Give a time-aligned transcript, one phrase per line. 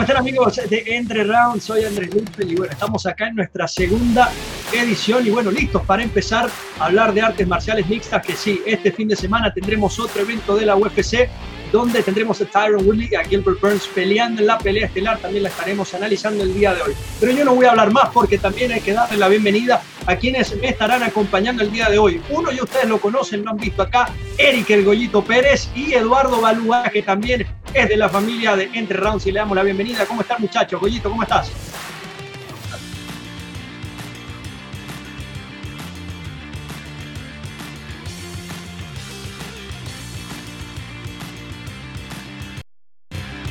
[0.00, 1.64] ¿Cómo están amigos de Entre Rounds?
[1.64, 4.30] Soy Andrés Lupel y bueno, estamos acá en nuestra segunda
[4.72, 6.48] edición y bueno, listos para empezar
[6.78, 10.56] a hablar de artes marciales mixtas que sí, este fin de semana tendremos otro evento
[10.56, 11.28] de la UFC
[11.70, 15.18] donde tendremos a Tyron Woodley y a Gilbert Burns peleando en la pelea estelar.
[15.18, 16.94] También la estaremos analizando el día de hoy.
[17.20, 20.16] Pero yo no voy a hablar más porque también hay que darle la bienvenida a
[20.16, 22.20] quienes me estarán acompañando el día de hoy.
[22.30, 24.08] Uno ya ustedes lo conocen, lo han visto acá,
[24.38, 28.96] Eric El Goyito Pérez y Eduardo Balúa, que también es de la familia de Entre
[28.96, 30.06] Rounds y le damos la bienvenida.
[30.06, 30.80] ¿Cómo están muchachos?
[30.80, 31.50] Goyito, ¿cómo estás?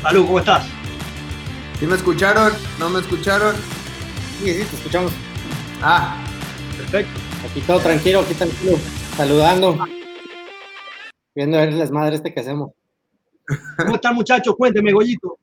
[0.02, 0.66] Salud, ¿cómo estás?
[1.80, 2.54] ¿Sí me escucharon?
[2.80, 3.56] ¿No me escucharon?
[4.40, 5.12] Sí, sí, te escuchamos.
[5.82, 6.16] Ah,
[6.78, 7.20] Perfecto.
[7.50, 8.78] Aquí todo tranquilo, aquí tranquilo.
[9.16, 9.78] Saludando.
[11.36, 12.72] Viendo a ver las madres este que hacemos.
[13.78, 14.56] ¿Cómo están muchachos?
[14.58, 15.38] Cuénteme, Goyito.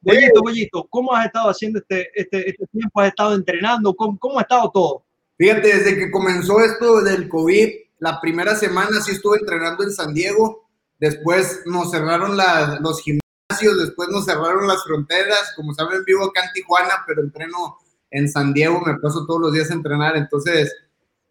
[0.00, 3.00] Goyito, Goyito, ¿cómo has estado haciendo este, este, este tiempo?
[3.00, 3.94] ¿Has estado entrenando?
[3.94, 5.04] ¿Cómo, ¿Cómo ha estado todo?
[5.38, 10.14] fíjate, desde que comenzó esto del COVID, la primera semana sí estuve entrenando en San
[10.14, 10.68] Diego,
[11.00, 16.44] después nos cerraron la- los gimnasios, después nos cerraron las fronteras, como saben, vivo acá
[16.44, 17.76] en Tijuana, pero entreno
[18.10, 20.72] en San Diego, me paso todos los días a entrenar, entonces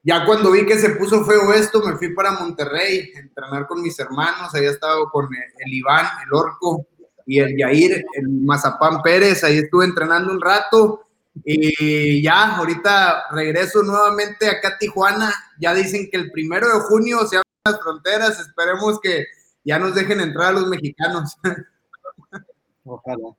[0.04, 3.82] ya cuando vi que se puso feo esto, me fui para Monterrey a entrenar con
[3.82, 6.88] mis hermanos, ahí he estado con el, el Iván, el Orco
[7.26, 11.06] y el Yair, el Mazapán Pérez, ahí estuve entrenando un rato
[11.46, 17.20] y ya, ahorita regreso nuevamente acá a Tijuana, ya dicen que el primero de junio
[17.26, 19.26] se abren las fronteras, esperemos que
[19.64, 21.38] ya nos dejen entrar a los mexicanos.
[22.84, 23.36] Ojalá.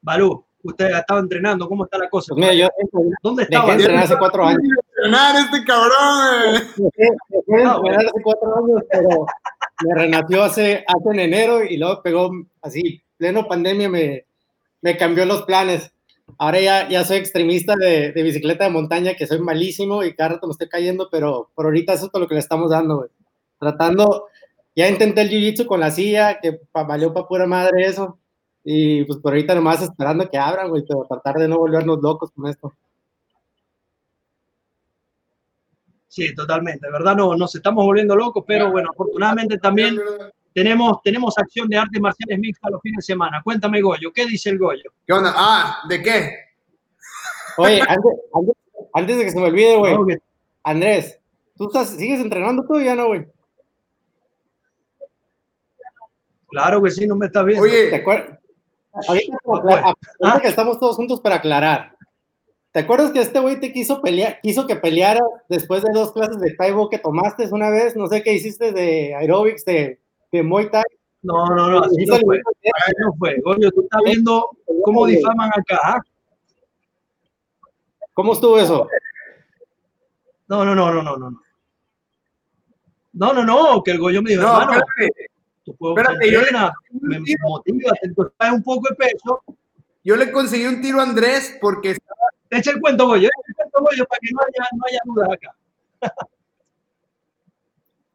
[0.00, 2.34] Balú, usted ha estado entrenando, ¿cómo está la cosa?
[2.34, 2.68] Pues mira, yo
[3.22, 3.68] ¿Dónde dejé estaba?
[3.68, 4.62] de entrenar hace cuatro años.
[5.38, 6.62] Este cabrón.
[9.84, 12.30] Me renació hace, hace en enero y luego pegó
[12.62, 14.24] así, pleno pandemia, me,
[14.80, 15.92] me cambió los planes.
[16.38, 20.30] Ahora ya, ya soy extremista de, de bicicleta de montaña, que soy malísimo y cada
[20.30, 22.96] rato me estoy cayendo, pero por ahorita eso es todo lo que le estamos dando,
[22.96, 23.10] güey.
[23.58, 24.26] Tratando,
[24.74, 28.18] ya intenté el jiu-jitsu con la silla, que valió para pura madre eso.
[28.64, 32.30] Y pues por ahorita nomás esperando que abran, güey, pero tratar de no volvernos locos
[32.32, 32.74] con esto.
[36.08, 36.86] Sí, totalmente.
[36.86, 39.98] De verdad no, nos estamos volviendo locos, pero bueno, afortunadamente también
[40.54, 43.42] tenemos, tenemos acción de artes marciales mixtas los fines de semana.
[43.42, 44.90] Cuéntame, Goyo, ¿qué dice el Goyo?
[45.06, 45.32] ¿Qué onda?
[45.36, 46.36] Ah, ¿de qué?
[47.58, 48.54] Oye, antes, antes,
[48.94, 50.06] antes de que se me olvide, güey, No,
[50.62, 51.20] Andrés,
[51.56, 53.26] ¿tú estás, sigues entrenando tú ya no, güey?
[56.48, 57.64] Claro que sí, no me estás viendo.
[57.64, 58.38] ¿Te Oye, acuerdas?
[59.08, 60.40] Ahorita, ahorita Ah.
[60.40, 61.95] que estamos todos juntos para aclarar.
[62.76, 66.38] ¿Te acuerdas que este güey te quiso pelear, quiso que peleara después de dos clases
[66.40, 67.96] de Taibo que tomaste una vez?
[67.96, 69.98] No sé qué hiciste de aerobics, de,
[70.30, 70.82] de Muay Thai.
[71.22, 72.36] No, no, no, así no fue.
[72.36, 73.40] Así no fue.
[73.40, 74.50] Goyo, tú estás viendo
[74.84, 75.80] cómo difaman acá.
[75.84, 76.00] ¿ah?
[78.12, 78.86] ¿Cómo estuvo eso?
[80.46, 81.42] No, no, no, no, no, no.
[83.14, 85.30] No, no, no, que el Goyo me dijo, no, hermano, espérate.
[85.64, 86.40] tu juego espérate, yo-
[87.00, 87.92] me motiva,
[88.36, 89.42] traes un poco de peso.
[90.04, 91.96] Yo le conseguí un tiro a Andrés porque
[92.58, 95.28] Echa el cuento, Goyo, echa el cuento, Goyo, para que no haya, no haya dudas
[95.32, 95.56] acá.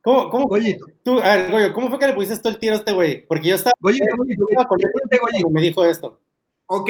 [0.02, 2.74] ¿Cómo, cómo, Goyito, tú, a ver, Goyo, ¿cómo fue que le pusiste tú el tiro
[2.74, 3.26] a este güey?
[3.28, 4.46] Porque yo estaba, Goyito, Goyito,
[5.22, 5.50] Goyito.
[5.50, 6.20] me dijo esto.
[6.68, 6.90] Ok,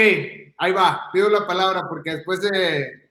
[0.57, 3.09] ahí va, pido la palabra porque después de...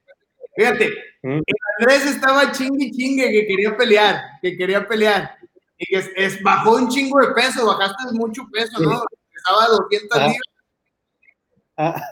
[0.57, 1.33] Fíjate, Mm.
[1.45, 5.37] el Andrés estaba chingue chingue que quería pelear, que quería pelear.
[5.77, 9.03] Y que es, es- bajó un chingo de peso, bajaste mucho peso, ¿no?
[9.37, 10.27] Estaba a 200 Ah.
[10.27, 10.43] libras.
[11.77, 12.03] Ah,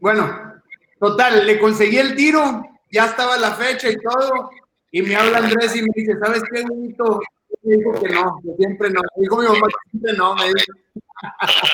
[0.00, 0.54] Bueno,
[0.98, 4.50] total, le conseguí el tiro, ya estaba la fecha y todo,
[4.90, 7.20] y me habla Andrés y me dice, ¿sabes qué, bonito?
[7.62, 9.00] Me dijo que no, que siempre no.
[9.16, 10.42] Me dijo mi mamá que siempre no, me.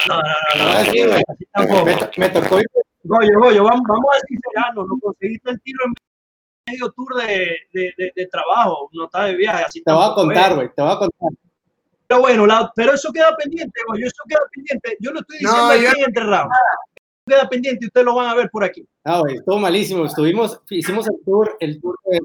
[0.08, 1.17] No, no, no, no,
[1.55, 2.67] Ah, me, me tocó ir
[3.05, 5.93] Goyo, Goyo, vamos, vamos a decir serano, no conseguiste el tiro en
[6.67, 10.14] medio tour de, de, de, de trabajo, no estás de viaje, así Te voy a
[10.14, 11.29] contar, güey, te voy a contar.
[12.08, 14.96] Pero bueno, la- pero eso queda pendiente, Goyo, eso queda pendiente.
[15.00, 16.56] Yo lo estoy No, diciendo aquí entre rounds.
[17.26, 18.87] Queda pendiente y ustedes lo van a ver por aquí.
[19.05, 20.05] Ah, güey, estuvo malísimo.
[20.05, 22.20] Estuvimos, hicimos el tour, el tour de,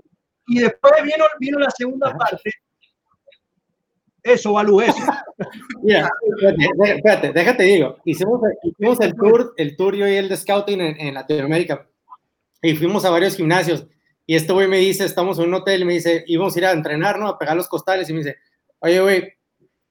[0.47, 2.51] Y después vino, vino la segunda parte.
[4.21, 4.95] Eso, Balú, eso.
[5.81, 6.07] Mira,
[6.37, 7.97] espérate, espérate, déjate digo.
[8.05, 11.87] Hicimos, hicimos el tour, el tour yo y el de scouting en, en Latinoamérica.
[12.61, 13.87] Y fuimos a varios gimnasios.
[14.27, 16.65] Y este güey me dice, estamos en un hotel, y me dice, íbamos a ir
[16.67, 17.27] a entrenar, ¿no?
[17.27, 18.07] A pegar los costales.
[18.09, 18.37] Y me dice,
[18.79, 19.33] oye, güey,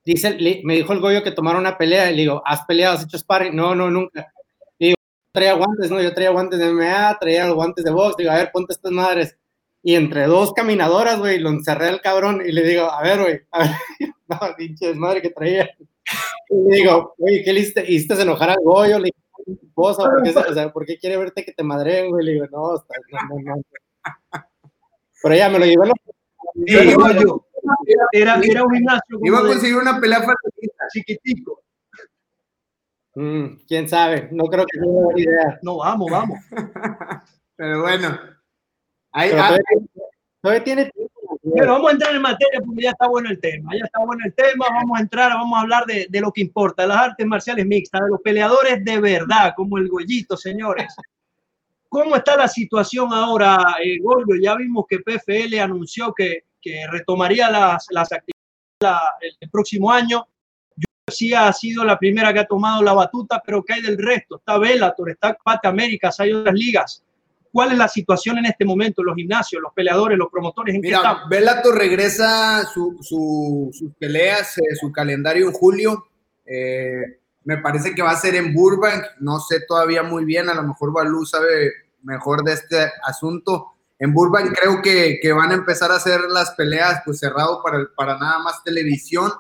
[0.05, 2.11] dice, me dijo el Goyo que tomara una pelea.
[2.11, 2.97] Y le digo, ¿has peleado?
[2.97, 3.57] ¿Has hecho sparring?
[3.57, 4.33] No, no, nunca.
[5.33, 6.01] Traía guantes, ¿no?
[6.01, 8.17] Yo traía guantes de MMA, traía guantes de box.
[8.17, 9.37] Digo, a ver, ponte estas madres.
[9.83, 13.41] y entre dos caminadoras, güey, lo encerré al cabrón y le digo, a ver, güey,
[13.51, 13.71] a ver,
[14.29, 15.71] no, pinche madre que traía.
[16.51, 18.99] Y le digo, oye, ¿qué le hiciste, enojar al Goyo?
[18.99, 19.11] Le
[19.47, 22.25] digo, esposa, ¿por qué, o sea, ¿por qué quiere verte que te madreen, güey?
[22.25, 23.63] Le digo, no, está, no, no, no.
[25.23, 25.93] Pero ya me lo llevé.
[26.67, 27.47] Sí, Goyo.
[28.13, 29.19] Era, era un gimnasio.
[29.23, 30.25] Iba a conseguir una pelea.
[30.93, 31.63] Chiquitico.
[33.21, 35.59] Mm, quién sabe, no creo que tenga una idea.
[35.63, 36.39] No, vamos, vamos.
[37.57, 38.19] Pero bueno,
[39.13, 39.87] ahí, Pero ah, todavía,
[40.41, 41.39] todavía tiene tiempo.
[41.55, 43.73] Pero vamos a entrar en materia porque ya está bueno el tema.
[43.77, 44.67] Ya está bueno el tema.
[44.71, 47.67] Vamos a entrar, vamos a hablar de, de lo que importa, de las artes marciales
[47.67, 50.95] mixtas, de los peleadores de verdad, como el Goyito, señores.
[51.91, 54.37] ¿Cómo está la situación ahora, eh, Goyo?
[54.41, 58.41] Ya vimos que PFL anunció que, que retomaría las, las actividades
[58.83, 60.27] la- el, el próximo año.
[61.11, 64.37] UFC ha sido la primera que ha tomado la batuta, pero ¿qué hay del resto?
[64.39, 67.05] Está Bellator, está Pate Américas, hay otras ligas.
[67.53, 69.03] ¿Cuál es la situación en este momento?
[69.03, 71.29] Los gimnasios, los peleadores, los promotores, ¿en qué Mira, están?
[71.29, 76.05] Bellator regresa su, su- sus peleas, eh, su calendario en julio.
[76.47, 79.03] Eh, me parece que va a ser en Burbank.
[79.19, 81.73] No sé todavía muy bien, a lo mejor Balú sabe
[82.03, 83.73] mejor de este asunto.
[83.99, 87.79] En Burbank creo que, que van a empezar a hacer las peleas pues cerrado para,
[87.97, 89.31] para nada más televisión.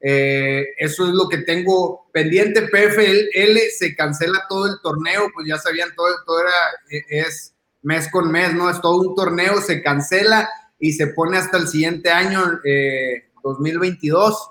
[0.00, 2.62] Eh, eso es lo que tengo pendiente.
[2.62, 6.50] PFL se cancela todo el torneo, pues ya sabían, todo, todo era,
[6.90, 8.70] eh, es mes con mes, ¿no?
[8.70, 10.48] Es todo un torneo, se cancela
[10.78, 14.50] y se pone hasta el siguiente año, eh, 2022.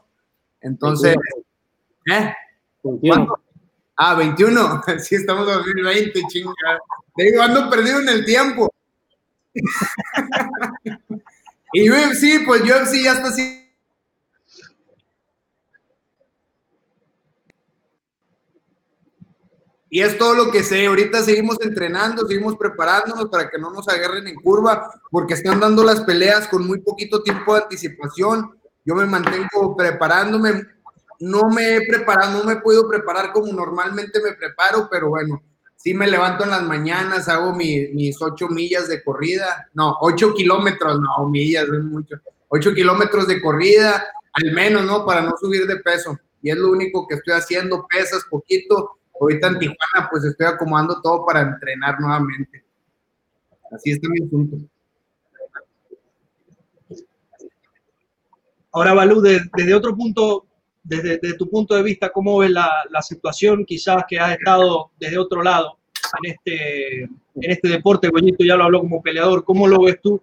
[0.62, 1.16] Entonces,
[2.12, 2.34] ¿eh?
[2.84, 3.16] 21.
[3.16, 3.40] ¿Cuándo?
[3.96, 4.82] Ah, 21.
[5.00, 6.52] Sí, estamos en 2020, chinga.
[7.16, 8.72] Te digo, ando perdido en el tiempo.
[11.74, 13.57] y UFC, pues UFC ya está así.
[19.98, 20.86] Y es todo lo que sé.
[20.86, 25.84] Ahorita seguimos entrenando, seguimos preparándonos para que no nos agarren en curva, porque están dando
[25.84, 28.52] las peleas con muy poquito tiempo de anticipación.
[28.86, 30.68] Yo me mantengo preparándome.
[31.20, 35.42] No me he preparado, no me he podido preparar como normalmente me preparo, pero bueno,
[35.76, 39.68] sí me levanto en las mañanas, hago mi- mis ocho millas de corrida.
[39.74, 42.18] No, ocho kilómetros, no, millas, es mucho.
[42.50, 45.04] Ocho kilómetros de corrida, al menos, ¿no?
[45.08, 46.20] Para no subir de peso.
[46.44, 48.97] Y es lo único que estoy haciendo, pesas poquito.
[49.20, 52.64] Ahorita en Tijuana, pues estoy acomodando todo para entrenar nuevamente.
[53.72, 54.58] Así está mi asunto.
[58.72, 60.46] Ahora, Balú, de- desde otro punto,
[60.84, 64.92] desde, desde tu punto de vista, ¿cómo ves la, la situación quizás que has estado
[65.00, 65.78] desde otro lado
[66.24, 67.12] en este, en
[67.52, 68.10] este deporte?
[68.10, 69.44] Goñito ya lo habló como peleador.
[69.44, 70.22] ¿Cómo lo ves tú?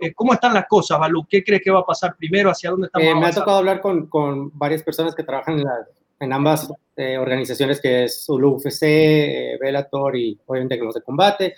[0.00, 1.24] Eh, ¿Cómo están las cosas, Balú?
[1.28, 2.50] ¿Qué crees que va a pasar primero?
[2.50, 5.64] ¿Hacia dónde estamos Eh, me ha tocado hablar con, con varias personas que trabajan en,
[5.64, 5.86] la-
[6.22, 11.02] en ambas eh, organizaciones, que es Zulu UFC, eh, Bellator y obviamente con los de
[11.02, 11.54] combate.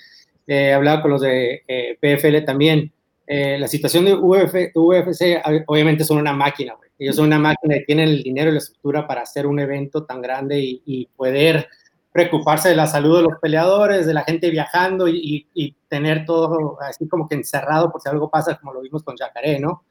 [0.47, 2.93] Eh, he hablado con los de eh, PFL también.
[3.27, 6.75] Eh, la situación de UFC, UFC ob- obviamente son una máquina.
[6.99, 10.05] Ellos son una máquina y tienen el dinero y la estructura para hacer un evento
[10.05, 11.69] tan grande y, poder
[12.13, 15.47] preocuparse de la salud de los peleadores, de la gente viajando y,
[15.89, 19.59] tener todo así como que encerrado por si algo pasa, como lo vimos con Jacaré,
[19.59, 19.83] ¿no?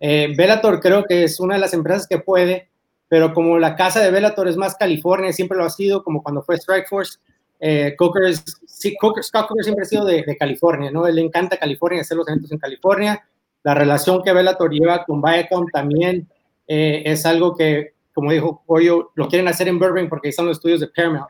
[0.00, 2.68] Bellator creo que es una de las empresas que puede,
[3.12, 6.40] pero como la casa de Bellator es más California, siempre lo ha sido, como cuando
[6.40, 7.18] fue Strikeforce,
[7.60, 11.06] eh, Coker, es- sí, Coker, Scott Coker siempre ha sido de, de California, ¿no?
[11.06, 13.22] Él le encanta California, hacer los eventos en California.
[13.64, 16.26] La relación que Bellator lleva con Viacom también
[16.66, 20.46] eh, es algo que, como dijo Pollo, lo quieren hacer en Burbank porque ahí están
[20.46, 21.28] los estudios de Paramount.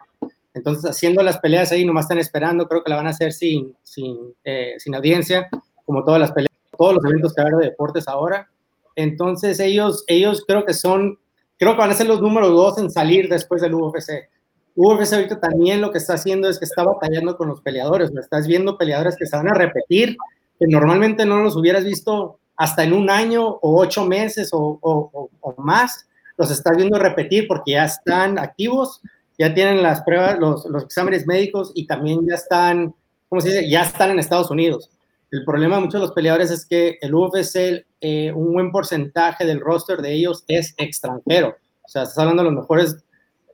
[0.55, 3.75] Entonces, haciendo las peleas ahí, nomás están esperando, creo que la van a hacer sin,
[3.83, 5.49] sin, eh, sin audiencia,
[5.85, 8.49] como todas las peleas, todos los eventos que hay de deportes ahora.
[8.95, 11.19] Entonces, ellos, ellos creo que son,
[11.63, 14.29] creo que van a ser los número dos en salir después del UFC.
[14.75, 18.21] UFC ahorita también lo que está haciendo es que está batallando con los peleadores, ¿no?
[18.21, 20.17] estás viendo peleadores que se van a repetir,
[20.59, 25.31] que normalmente no los hubieras visto hasta en un año o ocho meses o, o-
[25.41, 29.01] o- más, los estás viendo repetir porque ya están activos,
[29.39, 32.93] ya tienen las pruebas, los, los exámenes médicos y también ya están,
[33.29, 33.71] ¿cómo se dice?
[33.71, 34.91] Ya están en Estados Unidos.
[35.33, 39.47] El problema de muchos de los peleadores es que el UFC, eh, un buen porcentaje
[39.47, 41.57] del roster de ellos es extranjero.
[41.83, 42.69] O sea, estás hablando de los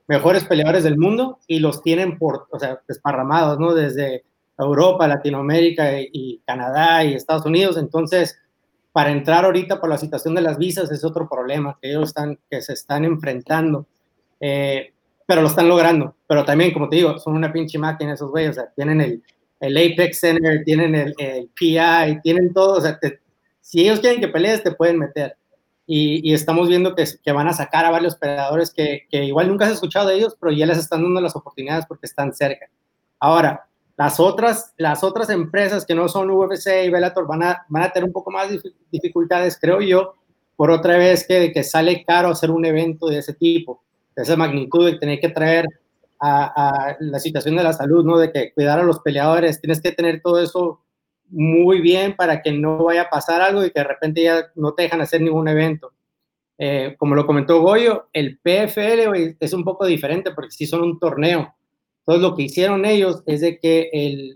[0.07, 3.73] mejores, peleadores del mundo y los tienen por, o sea, desparramados, ¿no?
[3.73, 4.25] Desde
[4.57, 7.77] Europa, Latinoamérica y, y Canadá y Estados Unidos.
[7.77, 8.37] Entonces,
[8.91, 12.37] para entrar ahorita por la situación de las visas es otro problema que ellos están,
[12.49, 13.85] que se están enfrentando.
[14.41, 14.91] Eh,
[15.25, 16.15] pero lo están logrando.
[16.27, 18.51] Pero también, como te digo, son una pinche máquina esos güeyes.
[18.51, 19.23] O sea, tienen el,
[19.59, 22.77] el Apex Center, tienen el, el PI, tienen todo.
[22.77, 23.19] O sea, te-
[23.61, 25.35] si ellos quieren que pelees, te pueden meter.
[25.85, 29.47] Y, y estamos viendo que, que van a sacar a varios peleadores que, que igual
[29.47, 32.67] nunca has escuchado de ellos, pero ya les están dando las oportunidades porque están cerca.
[33.19, 33.65] Ahora,
[33.97, 37.89] Las otras, las otras empresas que no son UFC y Bellator van a, van a
[37.91, 38.49] tener un poco más
[38.91, 40.13] dificultades, creo yo,
[40.55, 43.83] por otra vez que, que sale caro hacer un evento de ese tipo,
[44.15, 45.65] de esa magnitud, de tener que traer
[46.19, 48.17] a, la situación de la salud, ¿no?
[48.17, 50.81] De que cuidar a los peleadores, tienes que tener todo eso
[51.29, 54.73] muy bien para que no vaya a pasar algo y que de repente ya no
[54.73, 55.93] te dejan hacer ningún evento.
[56.57, 60.99] Eh, como lo comentó Goyo, el PFL es un poco diferente porque sí son un
[60.99, 61.55] torneo.
[61.99, 64.35] Entonces lo que hicieron ellos es de que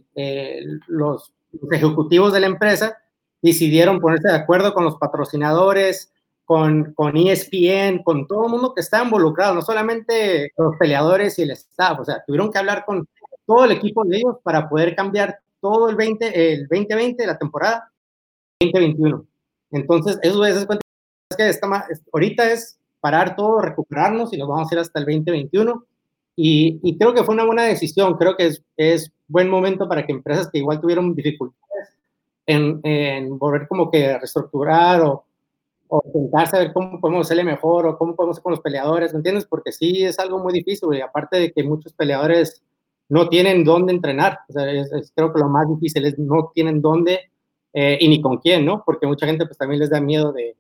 [0.88, 1.34] los,
[1.72, 2.98] ejecutivos de la empresa
[3.42, 6.13] decidieron ponerse de acuerdo con los patrocinadores,
[6.54, 11.42] con, con ESPN, con todo el mundo que está involucrado, no solamente los peleadores y
[11.42, 13.08] el staff, o sea, tuvieron que hablar con
[13.48, 17.92] todo el equipo de ellos para poder cambiar todo el 20, el 2020, la temporada
[18.60, 19.26] 2021.
[19.72, 20.68] Entonces, eso es,
[21.36, 25.84] que está ahorita es parar todo, recuperarnos y lo vamos a hacer hasta el 2021.
[26.36, 28.16] Y, y creo que fue una buena decisión.
[28.16, 31.90] Creo que es, es, buen momento para que empresas que igual tuvieron dificultades
[32.46, 35.26] en, en volver como que a reestructurar o,
[35.96, 39.18] o intentar saber cómo podemos hacerle mejor o cómo podemos hacer con los peleadores, ¿me
[39.18, 39.46] entiendes?
[39.46, 42.64] Porque sí es algo muy difícil y aparte de que muchos peleadores
[43.10, 44.40] no tienen dónde entrenar.
[44.50, 44.66] O sea,
[45.14, 47.30] creo que lo más difícil es no tienen dónde
[47.74, 48.82] eh, y ni con quién, ¿no?
[48.84, 50.58] Porque mucha gente pues también les da miedo de,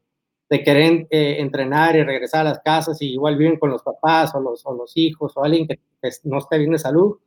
[0.51, 4.35] de querer eh, entrenar y regresar a las casas y igual viven con los papás
[4.35, 5.79] o los, o los hijos o alguien que
[6.25, 7.17] no esté bien de salud.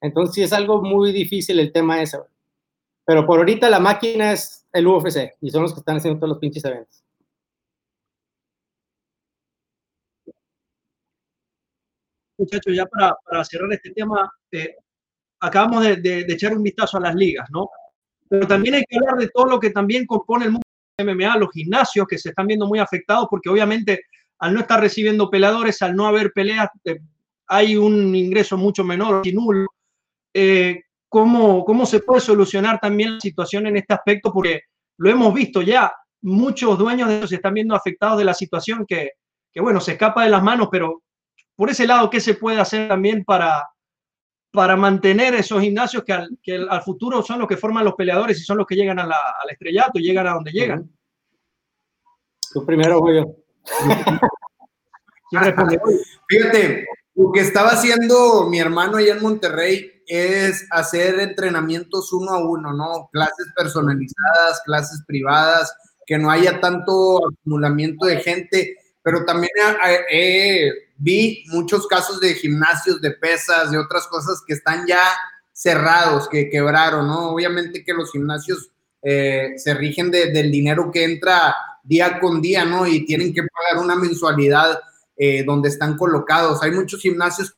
[0.00, 2.18] Entonces sí es algo muy difícil el tema ese.
[3.04, 6.30] Pero por ahorita la máquina es el UFC y son los que están haciendo todos
[6.30, 7.03] los pinches eventos.
[12.38, 14.74] Muchachos, ya para, para cerrar este tema, eh,
[15.40, 17.68] acabamos de, de, de, echar un vistazo a las ligas, ¿no?
[18.28, 20.64] Pero también hay que hablar de todo lo que también compone el mundo
[20.98, 24.02] MMA, los gimnasios que se están viendo muy afectados porque obviamente
[24.38, 26.98] al no estar recibiendo peladores, al no haber peleas, eh,
[27.46, 29.66] hay un ingreso mucho menor y nulo.
[30.34, 34.32] Eh, ¿cómo, ¿Cómo se puede solucionar también la situación en este aspecto?
[34.32, 34.62] Porque
[34.98, 38.84] lo hemos visto ya, muchos dueños de ellos se están viendo afectados de la situación
[38.86, 39.12] que,
[39.52, 41.03] que, bueno, se escapa de las manos, pero
[41.56, 43.68] por ese lado, ¿qué se puede hacer también para,
[44.50, 48.40] para mantener esos gimnasios que al, que al, futuro son los que forman los peleadores
[48.40, 50.90] y son los que llegan a la, al estrellato y llegan a donde llegan.
[52.52, 53.36] Tú primero, Julio.
[56.28, 62.44] Fíjate, lo que estaba haciendo mi hermano allá en Monterrey es hacer entrenamientos uno a
[62.44, 63.08] uno, ¿no?
[63.12, 65.74] Clases personalizadas, clases privadas,
[66.06, 69.52] que no haya tanto acumulamiento de gente, pero también
[70.96, 75.02] vi muchos casos de gimnasios, de pesas, de otras cosas que están ya
[75.52, 77.32] cerrados, que quebraron, ¿no?
[77.32, 78.70] Obviamente que los gimnasios
[79.02, 82.86] eh, se rigen de, del dinero que entra día con día, ¿no?
[82.86, 84.80] Y tienen que pagar una mensualidad
[85.18, 86.62] eh, donde están colocados.
[86.62, 87.54] Hay muchos gimnasios.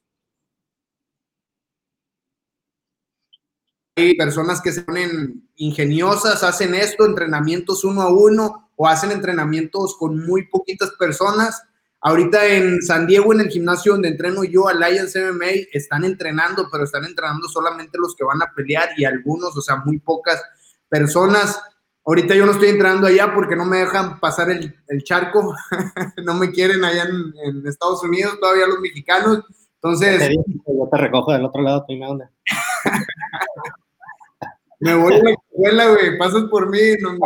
[3.94, 9.96] Hay personas que se ponen ingeniosas, hacen esto, entrenamientos uno a uno o hacen entrenamientos
[9.98, 11.62] con muy poquitas personas
[12.06, 16.84] Ahorita en San Diego, en el gimnasio donde entreno yo, Alliance MMA, están entrenando, pero
[16.84, 20.40] están entrenando solamente los que van a pelear y algunos, o sea, muy pocas
[20.88, 21.60] personas.
[22.04, 25.52] Ahorita yo no estoy entrenando allá porque no me dejan pasar el, el charco,
[26.24, 29.42] no me quieren allá en, en, Estados Unidos, todavía los mexicanos.
[29.82, 30.28] Entonces.
[30.28, 32.30] Te yo te recojo del otro lado, me onda.
[34.80, 36.78] me voy a la escuela, güey, pasas por mí.
[37.00, 37.18] No, me...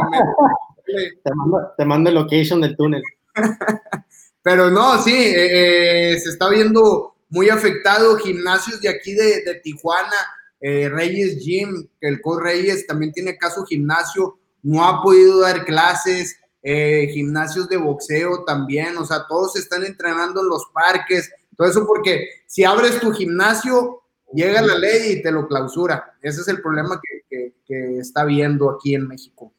[1.23, 3.03] te, mando, te mando el location del túnel.
[4.43, 9.61] Pero no, sí, eh, eh, se está viendo muy afectado gimnasios de aquí de, de
[9.63, 10.17] Tijuana,
[10.61, 16.37] eh, Reyes Gym, el Co Reyes también tiene caso gimnasio, no ha podido dar clases,
[16.63, 22.29] gimnasios de boxeo también, o sea, todos están entrenando en los parques, todo eso porque
[22.47, 24.03] si abres tu gimnasio,
[24.35, 26.19] llega la ley y te lo clausura.
[26.21, 29.55] Ese es el problema que, que, que está viendo aquí en México.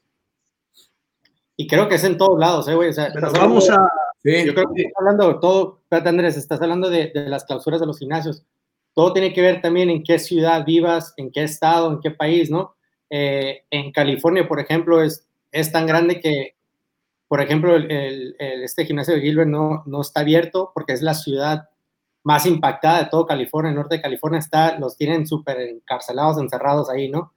[1.62, 2.90] Y creo que es en todos lados, ¿eh, güey?
[2.90, 3.88] O sea, Pero vamos a,
[4.24, 4.46] Sí.
[4.46, 7.80] Yo creo que estás hablando de todo, espérate Andrés, estás hablando de, de, las clausuras
[7.80, 8.44] de los gimnasios.
[8.94, 12.52] Todo tiene que ver también en qué ciudad vivas, en qué estado, en qué país,
[12.52, 12.76] ¿no?
[13.10, 16.56] Eh, en California, por ejemplo, es, es tan grande que,
[17.28, 21.16] por ejemplo, el, el, este gimnasio de Gilbert no, no está abierto porque es la
[21.16, 21.70] ciudad
[22.24, 26.92] más impactada de todo California, el norte de California está, los tienen súper encarcelados, encerrados
[26.92, 27.34] ahí, ¿no?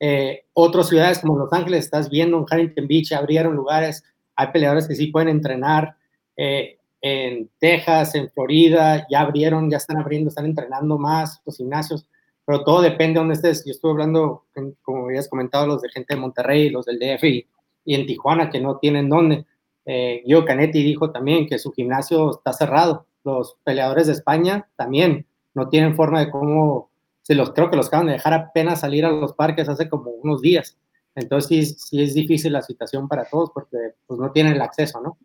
[0.00, 4.04] Eh, otras ciudades como Los Ángeles, estás viendo en Huntington Beach, abrieron lugares,
[4.36, 5.96] hay peleadores que sí pueden entrenar,
[6.36, 12.06] eh, en Texas, en Florida, ya abrieron, ya están abriendo, están entrenando más los gimnasios,
[12.44, 13.64] pero todo depende de dónde estés.
[13.64, 14.46] Yo estuve hablando,
[14.82, 17.46] como habías comentado, los de gente de Monterrey, los del DF y,
[17.84, 19.44] y en Tijuana, que no tienen dónde.
[19.84, 23.06] Eh, Canetti dijo también que su gimnasio está cerrado.
[23.24, 26.87] Los peleadores de España también no tienen forma de cómo
[27.28, 30.12] se los, creo que los acaban de dejar apenas salir a los parques hace como
[30.12, 30.78] unos días.
[31.14, 34.98] Entonces sí, sí es difícil la situación para todos porque pues no tienen el acceso,
[35.02, 35.18] ¿no?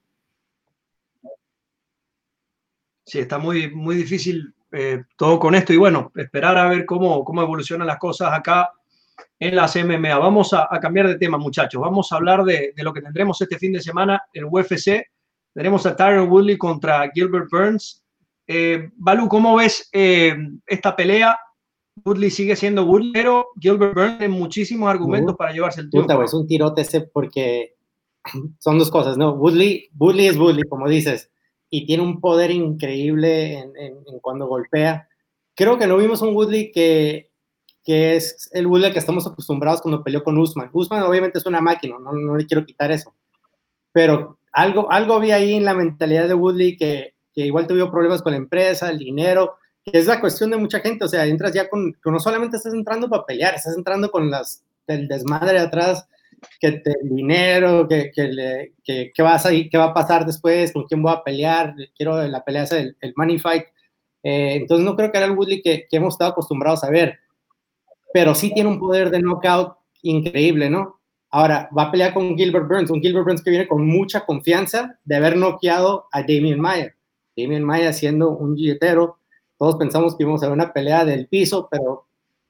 [3.05, 7.23] Sí, está muy, muy difícil eh, todo con esto y bueno, esperar a ver cómo,
[7.23, 8.73] cómo evolucionan las cosas acá
[9.39, 10.17] en las MMA.
[10.17, 11.79] Vamos a, cambiar de tema, muchachos.
[11.81, 15.07] Vamos a hablar de, lo que tendremos este fin de semana en UFC.
[15.53, 18.03] Tenemos a Tyron Woodley contra Gilbert Burns.
[18.45, 21.39] Eh, Balu, ¿cómo ves eh, esta pelea?
[22.03, 26.23] Woodley sigue siendo Woodley, pero Gilbert Burns tiene muchísimos argumentos para llevarse el triunfo.
[26.23, 27.75] es un tirote ese porque
[28.59, 29.33] son dos cosas, ¿no?
[29.33, 31.29] Woodley, Woodley es Woodley, como dices
[31.75, 35.09] y tiene un poder increíble en, cuando golpea.
[35.55, 37.31] Creo que no vimos un Woodley que,
[37.83, 40.69] que es el Woodley que estamos acostumbrados cuando peleó con Usman.
[40.71, 43.15] Usman obviamente es una máquina, no, no le quiero quitar eso.
[43.91, 48.21] Pero algo, algo vi ahí en la mentalidad de Woodley que, que igual tuvo problemas
[48.21, 49.55] con la empresa, el dinero,
[49.85, 51.05] que es la cuestión de mucha gente.
[51.05, 54.63] O sea, entras ya con, no solamente estás entrando para pelear, estás entrando con las,
[54.87, 56.07] el desmadre atrás
[56.59, 60.71] que te, dinero, que, que, le, que, que, vas a, qué va a pasar después,
[60.71, 63.63] con quién voy a pelear, quiero la pelea, el, el money fight.
[64.23, 67.19] Eh, entonces no creo que era el Woodley que, que, hemos estado acostumbrados a ver,
[68.13, 70.99] pero sí tiene un poder de knockout increíble, ¿no?
[71.29, 74.99] Ahora, va a pelear con Gilbert Burns, un Gilbert Burns que viene con mucha confianza
[75.03, 76.95] de haber noqueado a Damien Mayer.
[77.35, 79.17] Damien Mayer siendo un billetero,
[79.57, 82.05] todos pensamos que íbamos a ver una pelea del piso, pero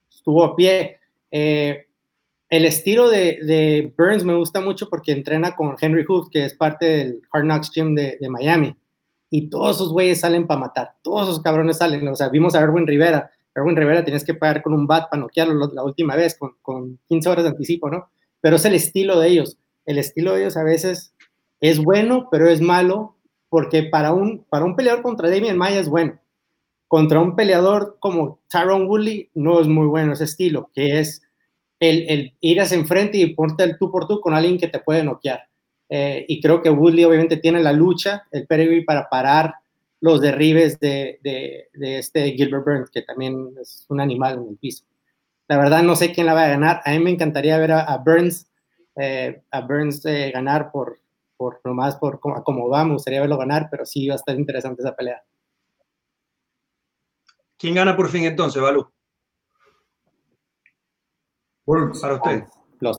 [0.10, 1.00] estuvo a pie.
[1.31, 1.88] Eh,
[2.50, 6.86] el estilo de, Burns me gusta mucho porque entrena con Henry Hood, que es parte
[6.86, 8.75] del Hard Knocks Gym de, Miami.
[9.29, 10.93] Y todos esos güeyes salen para matar.
[11.01, 12.07] Todos esos cabrones salen.
[12.07, 13.31] O sea, vimos a Erwin Rivera.
[13.55, 17.00] Erwin Rivera tienes que pagar con un bat para noquearlo la última vez, con, con
[17.07, 18.10] 15 horas de anticipo, ¿no?
[18.39, 19.58] Pero es el estilo de ellos.
[19.86, 21.15] El estilo de ellos a veces
[21.60, 23.15] es bueno, pero es malo,
[23.49, 26.19] porque para un, para un peleador contra Damien Maya es bueno.
[26.93, 31.23] Contra un peleador como Tyrone Woodley no es muy bueno ese estilo, que es
[31.79, 35.03] el, ir hacia enfrente y ponerte el tú por tú con alguien que te puede
[35.03, 35.39] noquear.
[35.89, 39.56] Eh, y creo que Woodley obviamente tiene la lucha, el pedigree para parar
[40.01, 44.86] los derribes de, de, este Gilbert Burns, que también es un animal en el piso.
[45.47, 46.82] La verdad no sé quién la va a ganar.
[46.86, 48.45] A mí me encantaría ver a, Burns,
[48.97, 50.99] eh, a Burns eh, ganar por,
[51.38, 54.84] por nomás por cómo va, me gustaría verlo ganar, pero sí va a estar interesante
[54.84, 55.23] esa pelea.
[57.63, 58.86] ¿Quién gana por fin entonces, Balú?
[61.65, 62.43] Para usted.
[62.82, 62.97] Los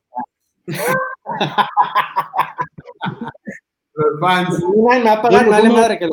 [3.93, 4.59] Los fans.
[4.61, 6.07] No me va a pagar, vale madre que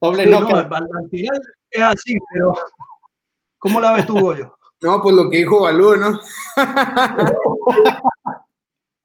[0.00, 2.54] Doble no, al final es así, pero
[3.58, 4.58] ¿cómo la ves tú, Goyo?
[4.80, 6.10] No, pues lo que dijo Balú, ¿no?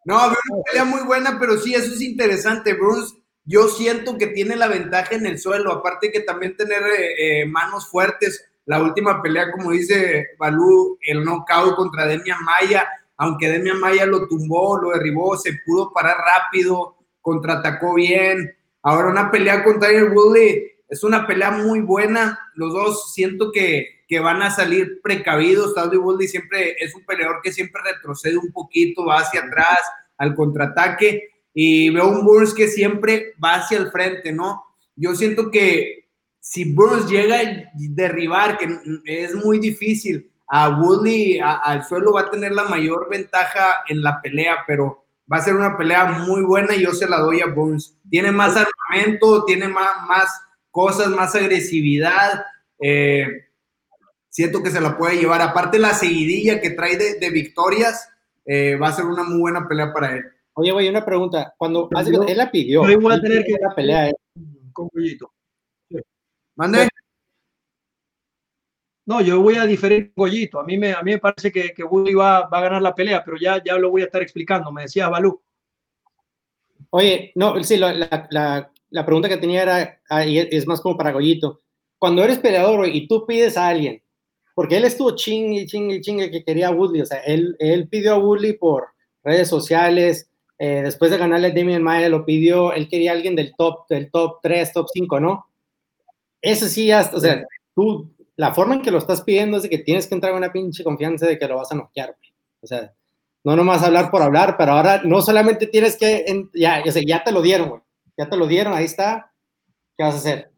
[0.05, 2.73] no, una pelea muy buena, pero sí, eso es interesante.
[2.73, 3.15] Bruce,
[3.45, 7.45] yo siento que tiene la ventaja en el suelo, aparte que también tener eh, eh,
[7.45, 13.79] manos fuertes la última pelea, como dice Balú, el knockout contra Demian Maya, aunque Demian
[13.79, 18.55] Maya lo tumbó, lo derribó, se pudo parar rápido, contraatacó bien.
[18.81, 22.39] Ahora una pelea con Tyler Woodley es una pelea muy buena.
[22.55, 25.75] Los dos siento que, que van a salir precavidos.
[25.75, 29.79] Tyler Woodley siempre es un peleador que siempre retrocede un poquito, va hacia atrás
[30.17, 31.34] al contraataque.
[31.57, 34.61] Y veo un Burns que siempre va hacia el frente, ¿no?
[34.95, 36.09] Yo siento que
[36.41, 38.67] si Burns llega a derribar, que
[39.05, 44.21] es muy difícil, a Woodley al suelo va a tener la mayor ventaja en la
[44.21, 47.47] pelea, pero va a ser una pelea muy buena y yo se la doy a
[47.47, 47.97] Burns.
[48.09, 50.41] Tiene más armamento, tiene más, más
[50.71, 52.45] cosas, más agresividad.
[52.79, 53.27] Eh,
[54.29, 55.41] siento que se la puede llevar.
[55.41, 58.09] Aparte la seguidilla que trae de, victorias,
[58.45, 60.25] eh, va a ser una muy buena pelea para él.
[60.57, 61.53] Oye, güey, una pregunta.
[61.57, 61.89] Cuando
[62.27, 64.11] él la pidió, voy a tener que la pelea
[64.71, 65.31] con Pollito.
[66.55, 66.87] ¿Mande?
[69.05, 70.59] No, yo voy a diferir Goyito.
[70.59, 72.95] A mí me, a mí me parece que, que Woody va, va, a ganar la
[72.95, 74.71] pelea, pero ya, ya lo voy a estar explicando.
[74.71, 75.41] Me decía Balú.
[76.89, 81.11] Oye, no, sí, la, la, la, pregunta que tenía era, y es más como para
[81.11, 81.61] Goyito.
[81.99, 84.01] Cuando eres peleador y tú pides a alguien,
[84.55, 88.13] porque él estuvo chingue, chingue, chingue que quería a Woodley, o sea, él, él pidió
[88.13, 88.87] a Woodley por
[89.23, 93.35] redes sociales, eh, después de ganarle a Damien Maya lo pidió, él quería a alguien
[93.35, 95.47] del top, del top 3, top 5, ¿no?
[96.41, 99.69] Eso sí, ya, o sea, tú, la forma en que lo estás pidiendo es de
[99.69, 102.15] que tienes que entrar en una pinche confianza de que lo vas a noquear,
[102.61, 102.93] O sea,
[103.43, 107.23] no nomás hablar por hablar, pero ahora no solamente tienes que, ya, o sea, ya
[107.23, 107.81] te lo dieron, güey.
[108.17, 109.33] Ya te lo dieron, ahí está.
[109.97, 110.51] ¿Qué vas a hacer?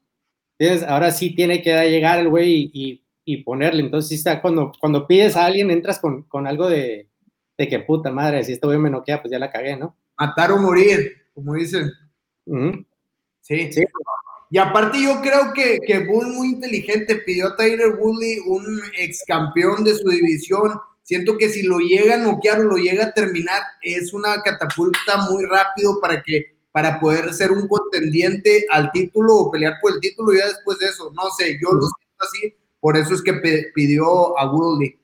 [0.58, 3.82] Tienes, ahora sí tiene que llegar el güey y, y, ponerle.
[3.82, 7.10] Entonces, sí está, cuando, cuando pides a alguien, entras con, con algo de,
[7.58, 9.96] de que puta madre, si este güey me noquea, pues ya la cagué, ¿no?
[10.18, 11.92] Matar o morir, como dicen.
[13.42, 13.72] Sí.
[13.72, 13.84] Sí.
[14.50, 19.24] Y aparte yo creo que, que Bull muy inteligente pidió a Tyler Woodley, un ex
[19.28, 20.80] campeón de su división.
[21.04, 25.30] Siento que si lo llega a noquear o lo llega a terminar, es una catapulta
[25.30, 30.00] muy rápido para que para poder ser un contendiente al título o pelear por el
[30.00, 31.12] título ya después de eso.
[31.12, 33.34] No sé, yo lo siento así, por eso es que
[33.74, 35.00] pidió a Woodley.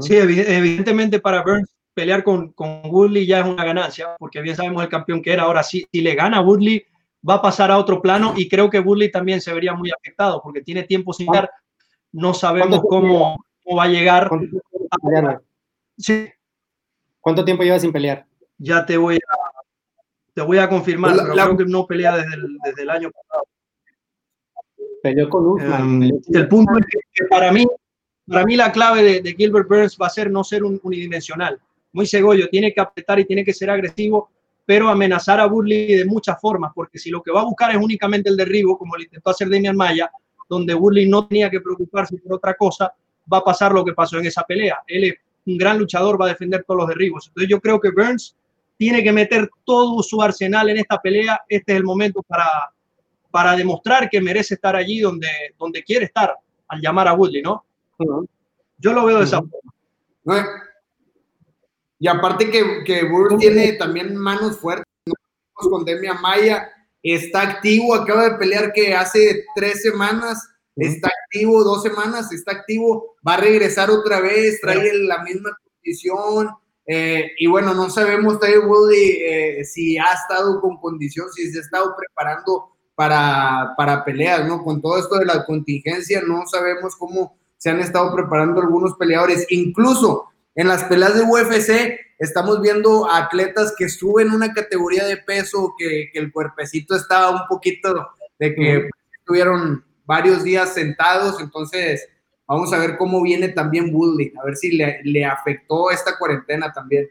[0.00, 4.82] Sí, evidentemente para Burns pelear con, con Woodley ya es una ganancia, porque bien sabemos
[4.82, 5.44] el campeón que era.
[5.44, 6.84] Ahora sí, si le gana a Woodley,
[7.28, 10.40] va a pasar a otro plano y creo que Woodley también se vería muy afectado
[10.42, 11.50] porque tiene tiempo sin dar.
[12.12, 14.30] No sabemos cómo, cómo, va a llegar.
[15.96, 16.28] sí.
[17.20, 18.26] ¿Cuánto tiempo lleva sin pelear?
[18.58, 19.62] Ya te voy a,
[20.34, 23.44] te voy a confirmar, pero creo que no pelea desde el, desde el año pasado.
[25.02, 25.82] Peleó con Usman.
[25.82, 27.64] Um, el punto es que para mí,
[28.28, 31.60] para mí la clave de, Gilbert Burns va a ser no ser un unidimensional
[31.92, 34.30] muy cegollo, tiene que apretar y tiene que ser agresivo,
[34.64, 37.76] pero amenazar a Burley de muchas formas, porque si lo que va a buscar es
[37.76, 40.10] únicamente el derribo, como lo intentó hacer Demian Maya,
[40.48, 42.94] donde Burley no tenía que preocuparse por otra cosa,
[43.30, 44.78] va a pasar lo que pasó en esa pelea.
[44.86, 45.14] Él es
[45.46, 47.28] un gran luchador, va a defender todos los derribos.
[47.28, 48.36] Entonces yo creo que Burns
[48.76, 51.40] tiene que meter todo su arsenal en esta pelea.
[51.48, 52.46] Este es el momento para,
[53.30, 56.34] para demostrar que merece estar allí donde, donde quiere estar,
[56.68, 57.64] al llamar a Woodley, ¿no?
[58.78, 60.62] Yo lo veo de esa forma.
[61.98, 64.86] Y aparte que, que Burr tiene también manos fuertes,
[65.54, 66.68] con Demia Maya,
[67.02, 73.16] está activo, acaba de pelear que hace tres semanas, está activo, dos semanas, está activo,
[73.26, 76.50] va a regresar otra vez, trae la misma condición.
[76.86, 81.58] Eh, y bueno, no sabemos, Tyler Woodley, eh, si ha estado con condición, si se
[81.58, 84.62] ha estado preparando para, para peleas, ¿no?
[84.62, 89.46] Con todo esto de la contingencia, no sabemos cómo se han estado preparando algunos peleadores.
[89.50, 95.72] Incluso en las peleas de UFC estamos viendo atletas que suben una categoría de peso,
[95.78, 98.08] que, el cuerpecito estaba un poquito
[98.40, 102.08] de que estuvieron varios días sentados, entonces
[102.48, 107.10] vamos a ver cómo viene también Woodley, a ver si le, afectó esta cuarentena también.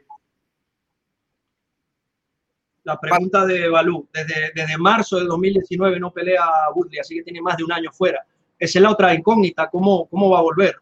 [2.83, 6.43] La pregunta de Balú, desde, desde marzo del 2019 no pelea
[6.75, 8.25] Woodley, así que tiene más de un año fuera.
[8.61, 10.75] Esa es la otra incógnita, ¿cómo, cómo va a volver?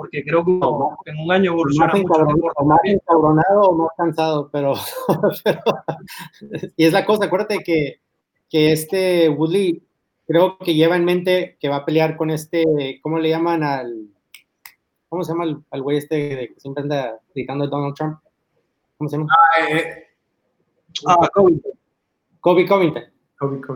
[0.00, 0.52] porque creo que
[1.10, 2.02] en un año evoluciona más
[2.34, 4.72] mucho más encabronado o más cansado, pero,
[6.74, 8.00] y es la cosa, acuérdate que,
[8.48, 9.82] que este Woodley
[10.26, 14.06] creo que lleva en mente que va a pelear con este, ¿cómo le llaman al,
[15.10, 18.20] cómo se llama al, güey este que siempre anda gritando a Donald Trump?
[18.96, 19.28] ¿Cómo se llama?
[19.30, 20.04] Ah, eh, eh.
[21.08, 21.72] ah Covington.
[22.40, 23.04] Kobe Covington.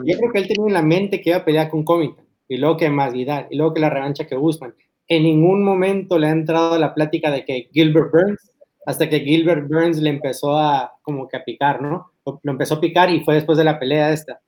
[0.07, 2.57] Yo creo que él tenía en la mente que iba a pelear con Covington, y
[2.57, 4.75] luego que más Vidal, y luego que la revancha que Guzmán
[5.09, 8.53] en ningún momento le ha entrado la plática de que Gilbert Burns,
[8.87, 12.13] hasta que Gilbert Burns le empezó a como que a picar, ¿no?
[12.25, 14.41] Lo empezó a picar y fue después de la pelea esta.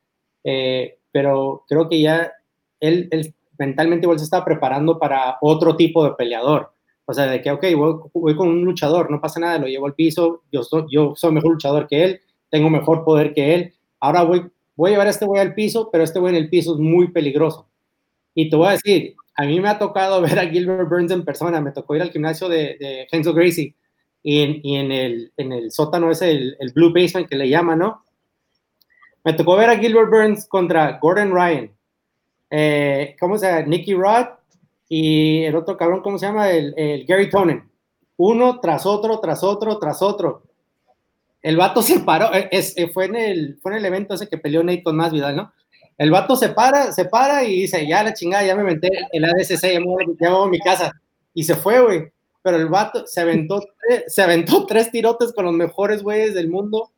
[0.45, 2.33] Eh, pero creo que ya
[2.81, 6.73] él, mentalmente igual se estaba preparando para otro tipo de peleador.
[7.05, 7.65] O sea, de que, ok,
[8.13, 11.33] voy, con un luchador, no pasa nada, lo llevo al piso, yo soy, yo soy
[11.33, 13.75] mejor luchador que él, tengo mejor poder que él.
[14.01, 16.51] Ahora voy, voy a llevar a este güey al piso, pero este güey en el
[16.51, 17.69] piso es muy peligroso.
[18.37, 21.25] Y te voy a decir, a mí me ha tocado ver a Gilbert Burns en
[21.25, 23.75] persona, me tocó ir al gimnasio de, de Gracie
[24.23, 25.33] y, en, el,
[25.71, 28.05] sótano ese, el, Blue Basement que le llaman, ¿no?
[29.25, 31.71] Me tocó ver a Gilbert Burns contra Gordon Ryan,
[32.51, 33.63] eh, ¿cómo se llama?
[33.63, 34.27] Nicky Rod
[34.89, 36.51] y el otro cabrón, ¿cómo se llama?
[36.51, 37.69] El, Gary Tonen.
[38.19, 40.43] Uno tras otro, tras otro, tras otro.
[41.43, 45.37] El vato se paró, eh, eh, fue, en el, evento ese que peleó Nathan Masvidal,
[45.37, 45.53] ¿no?
[45.99, 49.25] El vato se para, se para y dice, ya la chingada, ya me metí el
[49.25, 50.93] ADCC, ya me, voy a mi casa.
[51.33, 52.13] Y se fue, güey.
[52.43, 53.63] Pero el vato se aventó,
[54.07, 56.93] se aventó tres tirotes con los mejores güeyes del mundo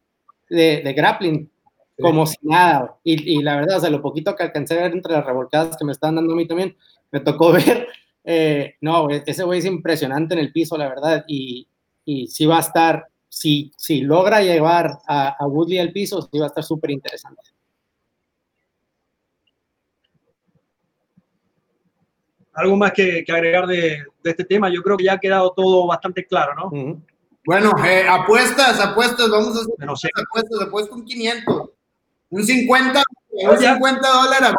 [0.50, 1.50] de, de grappling,
[2.00, 2.96] como si nada.
[3.04, 5.76] Y, y, la verdad, o sea, lo poquito que alcancé a ver entre las revolcadas
[5.76, 6.76] que me están dando a mí también,
[7.12, 7.86] me tocó ver.
[8.24, 11.24] Eh, no, ese güey es impresionante en el piso, la verdad.
[11.28, 11.68] Y,
[12.04, 16.38] y sí va a estar, si, si logra llevar a, a Woodley al piso, sí
[16.38, 17.42] va a estar súper interesante.
[22.58, 24.68] Algo más que, agregar de, este tema.
[24.68, 27.00] Yo creo que ya ha quedado todo bastante claro, ¿no?
[27.46, 31.70] Bueno, eh, apuestas, apuestas, vamos a hacer apuestas, apuestas un 500,
[32.30, 34.52] un 50, un 50 dólares.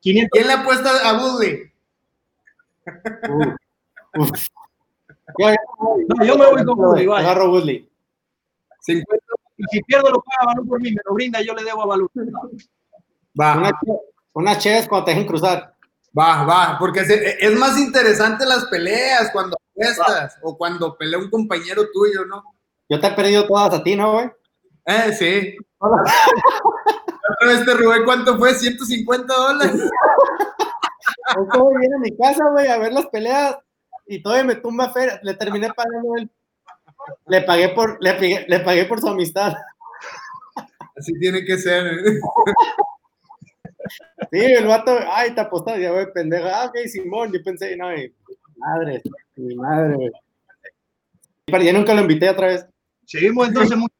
[0.00, 1.70] ¿Quién le apuesta a Woodley?
[6.08, 7.88] no, yo me voy con Woodley, Agarro Woodley.
[8.80, 9.16] 50.
[9.58, 11.86] Y si pierdo lo paga Balú por mí, me lo brinda, yo le debo a
[11.86, 12.10] Balú.
[13.38, 13.58] Va.
[13.58, 13.78] Una,
[14.32, 14.58] una
[14.88, 15.74] cuando te dejen cruzar.
[16.18, 21.84] Va, va, porque es más interesante las peleas cuando apuestas o cuando pelea un compañero
[21.92, 22.42] tuyo, ¿no?
[22.88, 24.30] Yo te he perdido todas a ti, ¿no, güey?
[24.86, 25.56] Eh, sí.
[25.78, 26.02] otra
[27.46, 28.52] vez te robé, ¿cuánto fue?
[28.54, 29.72] ¿150 dólares?
[31.54, 33.56] Yo viene a mi casa, güey, a ver las peleas
[34.06, 35.20] y todavía me tumba feria.
[35.22, 36.30] Le terminé pagando él.
[37.26, 39.54] Le pagué por, le, le pagué por su amistad.
[40.96, 41.86] Así tiene que ser.
[41.86, 42.20] ¿eh?
[44.30, 46.62] Sí, el vato, ay, te apostaste, ya, güey, pendeja.
[46.62, 48.12] Ah, ok, Simón, yo pensé, no, mi
[48.56, 49.02] madre,
[49.36, 50.10] mi madre, güey.
[51.46, 52.66] Pero ya nunca lo invité otra vez.
[53.04, 53.94] Seguimos entonces mucho.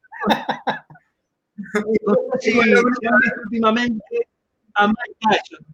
[2.39, 2.53] sí,
[3.43, 4.29] últimamente
[4.75, 5.65] a Mike Tyson,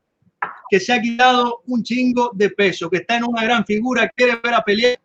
[0.69, 4.39] que se ha quitado un chingo de peso, que está en una gran figura, quiere
[4.43, 4.99] ver a pelear.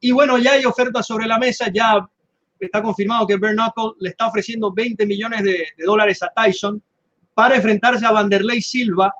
[0.00, 2.08] Y bueno, ya hay ofertas sobre la mesa, ya
[2.58, 3.54] está confirmado que Bare
[4.00, 6.82] le está ofreciendo 20 millones de, de, dólares a Tyson
[7.38, 9.14] para enfrentarse a Vanderlei Silva,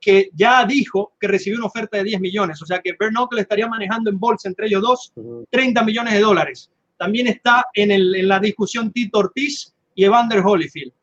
[0.00, 2.62] que ya dijo que recibió una oferta de 10 millones.
[2.62, 5.12] O sea que Bare estaría manejando en bolsa entre ellos dos
[5.50, 6.70] 30 millones de dólares.
[6.96, 10.94] También está en, el, en la discusión Tito Ortiz y Evander Holyfield.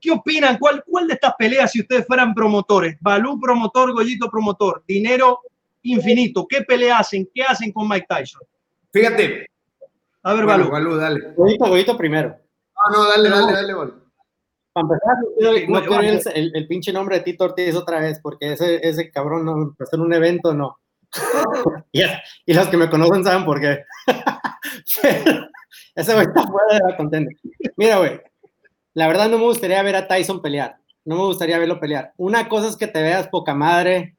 [0.00, 0.58] ¿Qué opinan?
[0.58, 2.96] ¿Cuál, ¿Cuál de estas peleas, si ustedes fueran promotores?
[3.00, 5.40] Balú promotor, Goyito promotor, dinero
[5.82, 6.46] infinito.
[6.48, 7.28] ¿Qué pelea hacen?
[7.34, 8.42] ¿Qué hacen con Mike Tyson?
[8.92, 9.44] Fíjate.
[10.22, 10.94] A ver, bueno, Balú.
[10.94, 11.32] dale.
[11.34, 12.36] Goyito, Goyito primero.
[12.92, 13.99] No, no, dale, dale, dale, Balú.
[14.72, 15.16] Para empezar,
[15.68, 19.10] no quiero, el, el, el, pinche nombre de Tito Ortiz otra vez, porque ese, ese
[19.10, 20.78] cabrón no empezó en un evento, no.
[21.92, 22.02] y,
[22.46, 23.82] y, los que me conocen saben por qué.
[25.94, 27.32] ese güey está fuera de la contenda.
[27.76, 28.20] Mira, güey,
[28.94, 30.76] la verdad no me gustaría ver a Tyson pelear.
[31.04, 32.12] No me gustaría verlo pelear.
[32.16, 34.16] Una cosa es que te veas poca madre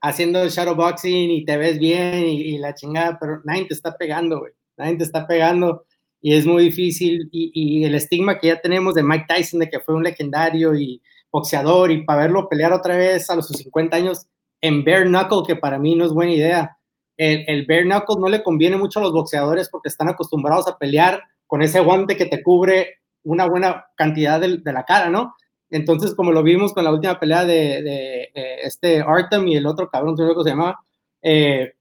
[0.00, 3.96] haciendo el shadowboxing y te ves bien y, y la chingada, pero nadie te está
[3.96, 4.52] pegando, güey.
[4.76, 5.84] Nadie te está pegando
[6.20, 7.28] y es muy difícil.
[7.32, 11.02] Y, el estigma que ya tenemos de Mike Tyson, de que fue un legendario y
[11.30, 14.26] boxeador, y para verlo pelear otra vez a los 50 años
[14.60, 16.76] en bare knuckle, que para mí no es buena idea.
[17.16, 20.78] El, el bare knuckle no le conviene mucho a los boxeadores porque están acostumbrados a
[20.78, 25.34] pelear con ese guante que te cubre una buena cantidad de, de la cara, ¿no?
[25.70, 28.30] Entonces, como lo vimos con la última pelea de,
[28.64, 30.80] este Artem y el otro cabrón, no sé cómo se llamaba,
[31.22, 31.72] eh,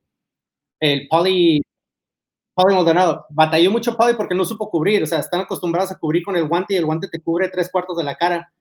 [0.79, 1.61] el Poly,
[2.59, 3.25] Pauly Maldonado.
[3.29, 6.45] Batalló mucho Pauly porque no supo cubrir, o sea, están acostumbrados a cubrir con el
[6.45, 8.51] guante y el guante te cubre tres cuartos de la cara.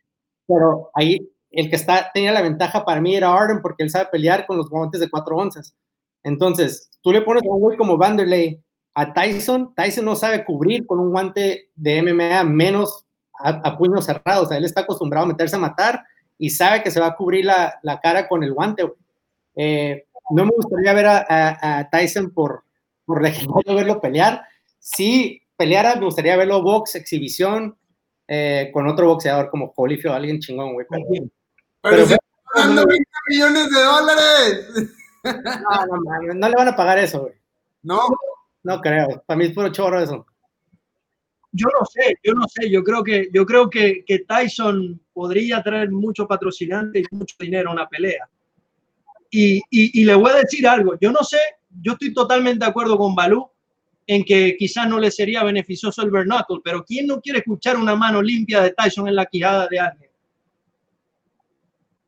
[0.47, 4.07] Pero ahí el que está, tenía la ventaja para mí era Arden porque él sabe
[4.13, 5.75] pelear con los guantes de cuatro onzas.
[6.23, 7.43] Entonces, tú le pones
[7.77, 8.63] como Vanderlei
[8.95, 13.05] a Tyson, Tyson no sabe cubrir con un guante de MMA menos
[13.41, 16.05] a, a puños cerrados, o sea, él está acostumbrado a meterse a matar
[16.39, 18.89] y sabe que se va a cubrir la, la cara con el guante.
[19.57, 22.63] Eh, no me gustaría ver a, a Tyson por,
[23.09, 24.43] por legendario verlo pelear.
[24.79, 27.75] Si peleara, me gustaría verlo box, exhibición,
[28.29, 30.87] eh, con otro boxeador como Holyfield o alguien chingón, güey.
[30.91, 31.05] Pero,
[31.81, 32.19] pero, pero
[32.53, 34.67] pagando 20 millones de dólares.
[35.25, 37.35] No, no, no, no le van a pagar eso, güey.
[37.83, 38.01] No.
[38.63, 39.23] No creo.
[39.27, 40.27] Para mí es puro chorro eso.
[41.53, 42.71] Yo no sé, yo no sé.
[42.71, 47.71] Yo creo que, yo creo que, que Tyson podría traer mucho patrocinante y mucho dinero
[47.71, 48.29] a una pelea.
[49.31, 50.99] Y, y, y, le voy a decir algo.
[51.01, 51.39] Yo no sé,
[51.81, 53.51] yo estoy totalmente de acuerdo con Balú
[54.07, 57.95] en que quizás no le sería beneficioso el Bernacle, pero ¿quién no quiere escuchar una
[57.95, 60.11] mano limpia de Tyson en la quijada de alguien?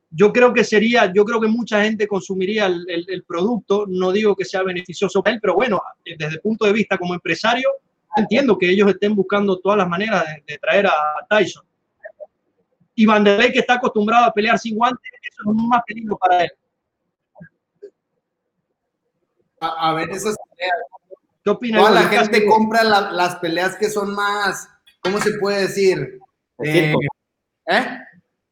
[0.09, 4.11] Yo creo que sería, yo creo que mucha gente consumiría el, el, el producto, no
[4.11, 7.69] digo que sea beneficioso para él, pero bueno, desde el punto de vista como empresario,
[8.17, 10.93] entiendo que ellos estén buscando todas las maneras de, de traer a
[11.29, 11.63] Tyson.
[12.95, 16.51] Y Vanderlei, que está acostumbrado a pelear sin guantes, eso es más peligro para él.
[19.61, 20.77] A, a ver, esas peleas.
[21.43, 21.81] ¿Qué opinas?
[21.81, 24.67] Toda la gente compra la, las peleas que son más,
[25.01, 26.19] ¿cómo se puede decir?
[26.57, 26.99] De circo.
[27.01, 27.97] Eh, ¿Eh?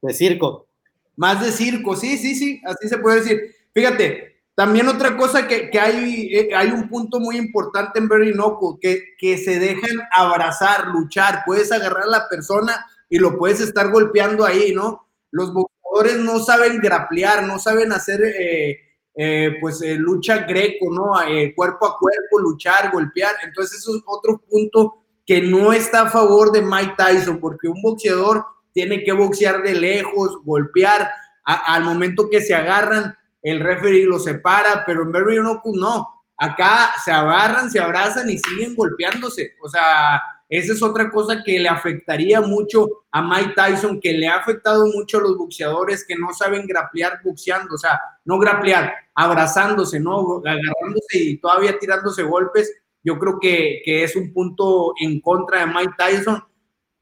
[0.02, 0.68] De circo.
[1.16, 3.56] Más de circo, sí, sí, sí, así se puede decir.
[3.74, 8.34] Fíjate, también otra cosa que, que hay, eh, hay un punto muy importante en Very
[8.34, 11.44] Knuckle, que, que se dejan abrazar, luchar.
[11.46, 15.08] Puedes agarrar a la persona y lo puedes estar golpeando ahí, ¿no?
[15.32, 18.80] Los boxeadores no saben graplear, no saben hacer eh,
[19.16, 21.22] eh, pues eh, lucha greco, ¿no?
[21.22, 23.36] Eh, cuerpo a cuerpo, luchar, golpear.
[23.44, 27.82] Entonces eso es otro punto que no está a favor de Mike Tyson, porque un
[27.82, 31.10] boxeador tiene que boxear de lejos, golpear.
[31.44, 36.08] Al momento que se agarran, el referee lo separa, pero en Barry no.
[36.38, 39.56] Acá se agarran, se abrazan y siguen golpeándose.
[39.62, 44.28] O sea, esa es otra cosa que le afectaría mucho a Mike Tyson, que le
[44.28, 48.92] ha afectado mucho a los boxeadores que no saben graplear boxeando, o sea, no graplear,
[49.14, 50.40] abrazándose, ¿no?
[50.40, 52.74] Agarrándose y todavía tirándose golpes.
[53.04, 56.44] Yo creo que, que es un punto en contra de Mike Tyson.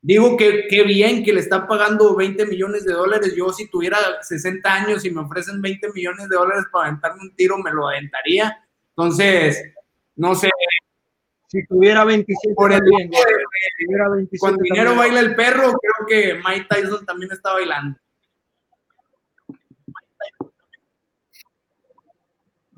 [0.01, 3.33] Digo que qué bien que le están pagando 20 millones de dólares.
[3.33, 7.33] Yo si tuviera 60 años y me ofrecen 20 millones de dólares para aventarme un
[7.33, 8.57] tiro, me lo aventaría.
[8.89, 9.63] Entonces,
[10.17, 10.49] no sé.
[11.57, 13.09] Si tuviera 27 por el, también,
[14.39, 17.97] cuando dinero baila el perro, creo que Mike Tyson también está bailando.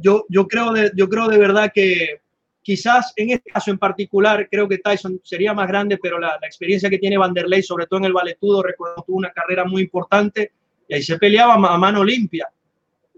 [0.02, 2.22] Yo, yo, creo de, yo creo de verdad que
[2.62, 6.48] quizás en este caso en particular, creo que Tyson sería más grande, pero la, la
[6.48, 10.54] experiencia que tiene Vanderlei, sobre todo en el valetudo, recuerdo tuvo una carrera muy importante
[10.88, 12.50] y ahí se peleaba a mano limpia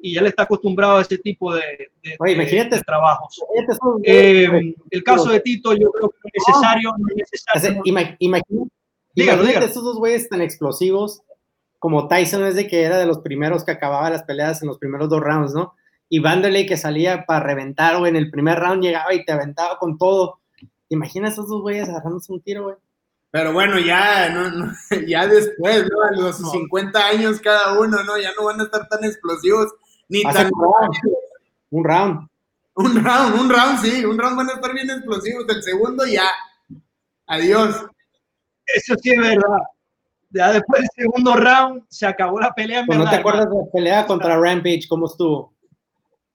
[0.02, 3.42] y él está acostumbrado a ese tipo de, de, trabajos.
[4.04, 6.94] Eh, el caso de Tito, yo creo que es necesario.
[6.98, 7.82] No es necesario
[9.16, 11.22] imagínate, esos dos güeyes tan explosivos
[11.82, 14.78] como Tyson es de que era de los primeros que acababa las peleas en los
[14.78, 15.74] primeros dos rounds, ¿no?
[16.10, 19.80] Y Vanderlei que salía para reventar, o en el primer round llegaba y te aventaba
[19.80, 20.42] con todo.
[20.90, 22.76] Imagina esos dos güeyes agarrándose un tiro, güey.
[23.32, 24.72] Pero bueno, ya, no,
[25.08, 26.04] ya después, ¿no?
[26.04, 28.16] A los 50 años cada uno, ¿no?
[28.20, 29.74] Ya no van a estar tan explosivos.
[30.12, 30.50] Ni tan...
[31.72, 32.28] un, round.
[32.76, 33.40] un round.
[33.40, 34.06] Un round, sí.
[34.06, 35.46] Un round van a estar bien explosivos.
[35.48, 36.30] El segundo ya.
[37.28, 37.86] Adiós.
[38.66, 39.62] Eso sí es verdad.
[40.30, 42.86] Ya después del segundo round se acabó la pelea.
[42.86, 44.88] ¿No te acuerdas de la pelea contra Rampage?
[44.88, 45.54] ¿Cómo estuvo?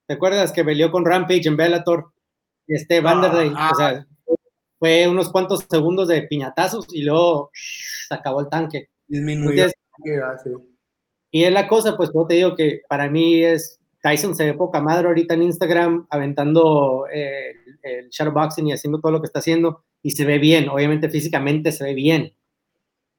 [0.07, 2.12] ¿Te acuerdas que peleó con Rampage en Bellator?
[2.67, 3.53] Este Vanderlei.
[3.55, 4.07] Ah, o sea,
[4.79, 8.89] fue unos cuantos segundos de piñatazos y luego se acabó el tanque.
[9.07, 9.67] Disminuyó.
[11.37, 14.55] Y es la cosa, pues yo te digo que para mí es Tyson se ve
[14.55, 19.40] poca madre ahorita en Instagram aventando eh, el shadowboxing y haciendo todo lo que está
[19.40, 22.33] haciendo y se ve bien, obviamente físicamente se ve bien,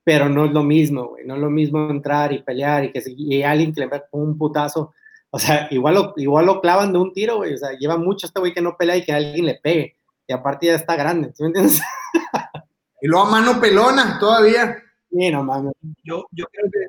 [0.03, 3.03] pero no es lo mismo, güey, no es lo mismo entrar y pelear y que
[3.06, 4.95] y alguien que le ve un putazo,
[5.30, 8.25] o sea, igual lo, igual lo clavan de un tiro, güey, o sea, lleva mucho
[8.25, 11.32] este güey que no pelea y que alguien le pegue, y aparte ya está grande,
[11.38, 11.84] ¿tú me entiendes?
[12.99, 14.75] y luego a mano pelona todavía.
[15.12, 15.71] Sí, no mames.
[16.03, 16.88] Yo, yo creo que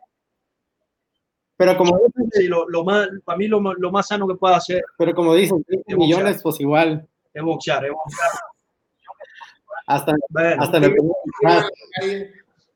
[1.58, 1.98] pero como
[2.68, 4.80] lo, más, para mí lo, lo, más sano que pueda hacer.
[4.96, 7.04] Pero como dicen, millones, pues igual.
[7.34, 8.30] Es boxear, es boxear.
[9.88, 10.14] hasta,
[10.56, 10.80] hasta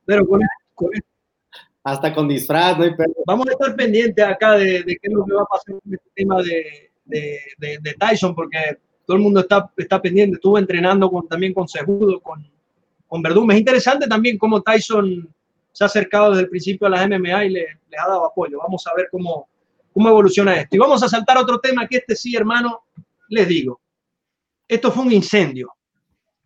[0.05, 0.41] Pero con,
[1.85, 2.91] hasta con disfraz, no hay
[3.25, 5.95] Vamos a estar pendientes acá de, de, qué es lo que va a pasar con
[5.95, 8.59] este tema de, de, de, Tyson, porque
[9.07, 10.35] todo el mundo está, está pendiente.
[10.35, 12.45] Estuvo entrenando con, también con Segudo, con,
[13.07, 13.53] con Verdún.
[13.53, 15.33] Es interesante también cómo Tyson
[15.73, 17.67] se ha acercado desde el principio a las MMA y le,
[17.99, 18.59] ha dado apoyo.
[18.59, 19.49] Vamos a ver cómo,
[19.93, 20.77] cómo evoluciona esto.
[20.77, 22.85] Y vamos a saltar otro tema que este sí, hermano,
[23.29, 23.81] les digo.
[24.69, 25.73] Esto fue un incendio.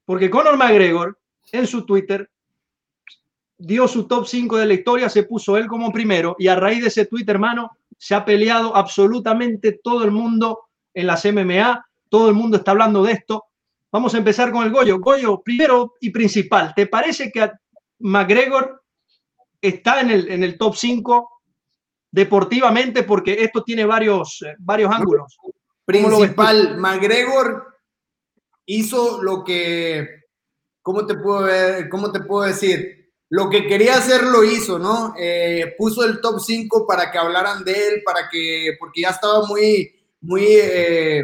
[0.05, 1.19] Porque Conor McGregor
[1.53, 2.31] en su Twitter
[3.59, 6.83] dio su top 5 de la historia, se puso él como primero y a raíz
[6.83, 10.61] de ese tweet, hermano, se ha peleado absolutamente todo el mundo
[10.93, 13.45] en las MMA, todo el mundo está hablando de esto.
[13.91, 14.99] Vamos a empezar con el Goyo.
[15.01, 17.61] Goyo, primero y principal, ¿te parece que a
[17.99, 18.83] McGregor
[19.61, 21.37] está en el, en el top 5
[22.11, 25.37] deportivamente porque esto tiene varios, eh, varios ángulos.
[25.85, 27.77] Principal, McGregor
[28.65, 30.25] hizo lo que,
[30.83, 33.13] ¿cómo te puedo, ver, cómo te puedo decir?
[33.29, 35.15] Lo que quería hacer lo hizo, ¿no?
[35.19, 39.45] Eh, puso el top 5 para que hablaran de él, para que, porque ya estaba
[39.47, 41.23] muy, muy, eh,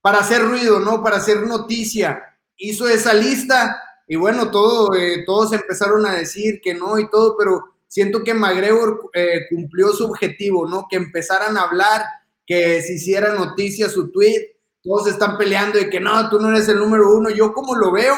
[0.00, 1.02] para hacer ruido, ¿no?
[1.02, 2.22] Para hacer noticia.
[2.56, 7.36] Hizo esa lista y bueno, todo, eh, todos empezaron a decir que no y todo,
[7.38, 10.86] pero siento que McGregor eh, cumplió su objetivo, ¿no?
[10.90, 12.02] Que empezaran a hablar,
[12.46, 16.68] que se hiciera noticia su tweet, todos están peleando de que no, tú no eres
[16.68, 17.30] el número uno.
[17.30, 18.14] Yo como lo veo,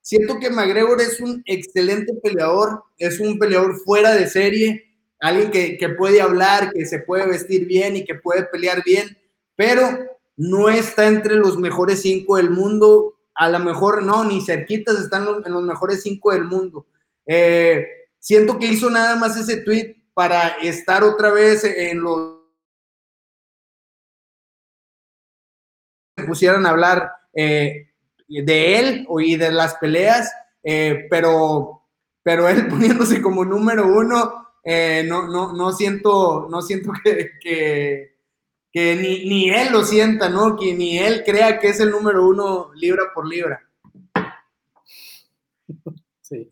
[0.00, 5.78] siento que McGregor es un excelente peleador, es un peleador fuera de serie, alguien que,
[5.78, 9.16] que puede hablar, que se puede vestir bien y que puede pelear bien,
[9.54, 9.98] pero
[10.36, 15.24] no está entre los mejores cinco del mundo a lo mejor no, ni cerquitas están
[15.46, 16.86] en los mejores cinco del mundo.
[17.24, 17.86] Eh,
[18.18, 22.36] siento que hizo nada más ese tweet para estar otra vez en los
[26.26, 27.92] pusieran a hablar eh,
[28.26, 30.32] de él y de las peleas,
[30.64, 31.84] eh, pero,
[32.24, 34.48] pero él poniéndose como número uno,
[35.06, 38.17] no, no, no siento, no siento que
[38.96, 40.56] ni, él lo sienta, ¿no?
[40.56, 43.60] Que ni él crea que es el número uno libra por libra.
[46.20, 46.50] Sí.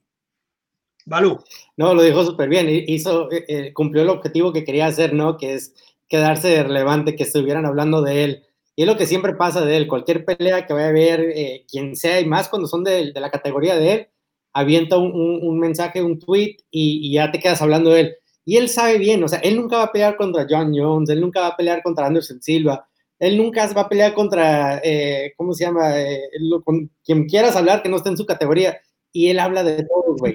[1.05, 1.39] Balú.
[1.77, 2.68] No, lo dijo súper bien.
[2.68, 5.37] Hizo, eh, eh, cumplió el objetivo que quería hacer, ¿no?
[5.37, 5.74] Que es
[6.09, 8.47] quedarse relevante, que estuvieran hablando de él.
[8.74, 9.89] Y es lo que siempre pasa de él.
[9.89, 13.31] Cualquier pelea que vaya a ver, eh, quien sea, y más cuando son de, la
[13.31, 14.09] categoría de él,
[14.53, 18.16] avienta un, mensaje, un tweet y, y, ya te quedas hablando de él.
[18.49, 21.20] Y él sabe bien, o sea, él nunca va a pelear contra John Jones, él
[21.20, 22.88] nunca va a pelear contra Anderson Silva,
[23.18, 26.01] él nunca va a pelear contra, eh, ¿cómo se llama?
[26.01, 26.20] Eh,
[26.64, 28.80] con quien quieras hablar que no esté en su categoría.
[29.12, 30.34] Y él habla de todos, güey.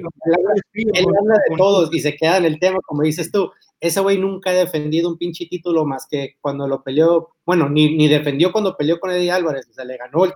[0.74, 3.49] Él, habla, de todos y se queda en el tema, como dices tú.
[3.80, 7.95] Ese güey nunca ha defendido un pinche título más que cuando lo peleó, bueno, ni,
[7.95, 10.34] ni defendió cuando peleó con Eddie Álvarez, o sea, le ganó el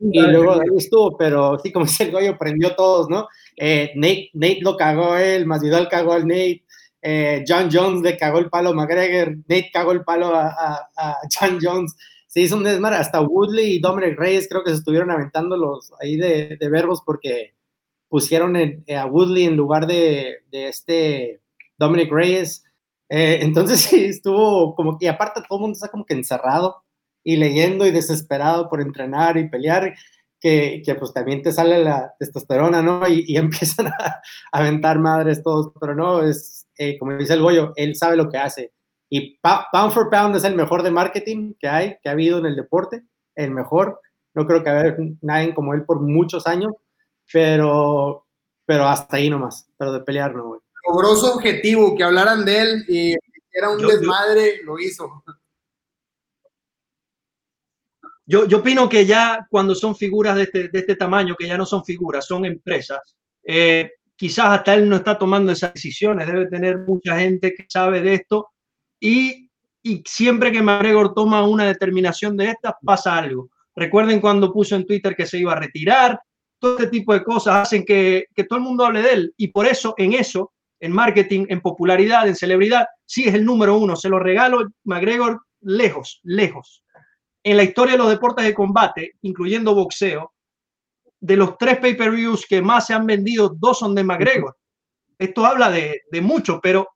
[0.00, 3.28] y luego ahí estuvo, pero sí, como dice el Goyo, prendió todos, ¿no?
[3.56, 6.64] Eh, Nate, Nate lo cagó él, Masvidal cagó al Nate,
[7.02, 10.88] eh, John Jones le cagó el palo a McGregor, Nate cagó el palo a,
[11.38, 11.96] John Jones,
[12.26, 15.92] se hizo un desmar, hasta Woodley y Dominic Reyes creo que se estuvieron aventando los
[16.00, 17.54] ahí de, verbos porque
[18.08, 21.40] pusieron a Woodley en lugar de, este
[21.78, 22.64] Dominic Reyes,
[23.08, 26.82] eh, entonces sí, estuvo como que, y aparte todo el mundo está como que encerrado
[27.24, 29.94] y leyendo y desesperado por entrenar y pelear,
[30.40, 33.06] que, que pues también te sale la testosterona, ¿no?
[33.08, 34.22] Y empiezan a,
[34.52, 38.38] aventar madres todos, pero no, es eh, como dice el Goyo, él sabe lo que
[38.38, 38.72] hace.
[39.08, 42.46] Y pound for pound es el mejor de marketing que hay, que ha habido en
[42.46, 43.02] el deporte,
[43.34, 44.00] el mejor.
[44.34, 46.72] No creo que haya nadie como él por muchos años,
[47.32, 48.26] pero,
[48.64, 52.60] pero hasta ahí nomás, pero de pelear no, güey logró su objetivo, que hablaran de
[52.60, 53.14] él y
[53.52, 55.22] era un desmadre, lo hizo.
[58.26, 61.58] Yo, yo opino que ya cuando son figuras de este, de este tamaño, que ya
[61.58, 63.90] no son figuras, son empresas, eh,
[64.20, 68.12] quizás hasta él no está tomando esas decisiones, debe tener mucha gente que sabe de
[68.12, 68.50] esto
[69.00, 69.48] y,
[69.82, 73.48] y siempre que McGregor toma una determinación de estas pasa algo.
[73.74, 76.20] Recuerden cuando puso en Twitter que se iba a retirar,
[76.58, 79.48] todo este tipo de cosas hacen que, que todo el mundo hable de él y
[79.48, 83.96] por eso en eso en marketing, en popularidad, en celebridad, sí es el número uno.
[83.96, 86.84] Se lo regalo McGregor lejos, lejos.
[87.42, 90.34] En la historia de los deportes de combate, incluyendo boxeo,
[91.20, 94.56] de los tres pay-per-views que más se han vendido, dos son de McGregor.
[95.18, 96.88] Esto habla de, mucho, pero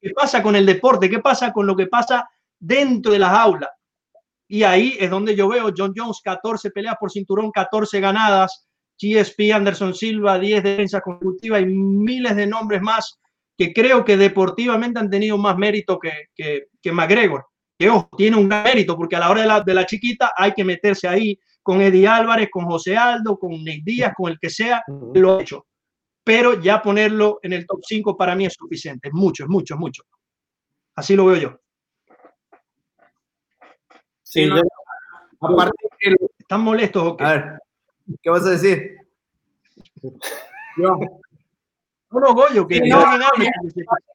[0.00, 1.08] ¿qué pasa con el deporte?
[1.08, 3.70] ¿Qué pasa con lo que pasa dentro de las aulas?
[4.48, 8.66] Y ahí es donde yo veo John Jones, 14 peleas por cinturón, 14 ganadas,
[9.00, 13.18] GSP, Anderson Silva, 10 defensas consecutivas y miles de nombres más
[13.56, 17.46] que creo que deportivamente han tenido más mérito que, que, que McGregor.
[17.76, 21.06] Que ojo, tiene un mérito, porque a la hora de la chiquita hay que meterse
[21.06, 21.38] ahí
[21.68, 25.42] con Eddie Álvarez, con José Aldo, con Ney Díaz, con el que sea, lo ha
[25.42, 25.66] hecho.
[26.24, 29.08] Pero ya ponerlo en el top 5 para mí es suficiente.
[29.08, 30.02] Es mucho, es mucho, es mucho.
[30.94, 31.60] Así lo veo yo.
[34.22, 34.62] Sí, no,
[35.42, 35.76] aparte
[36.38, 37.24] ¿Están molestos o qué?
[37.24, 37.62] A ver,
[38.22, 38.96] ¿qué vas a decir?
[40.78, 40.98] Yo,
[42.10, 43.04] no, no, Goyo, que no,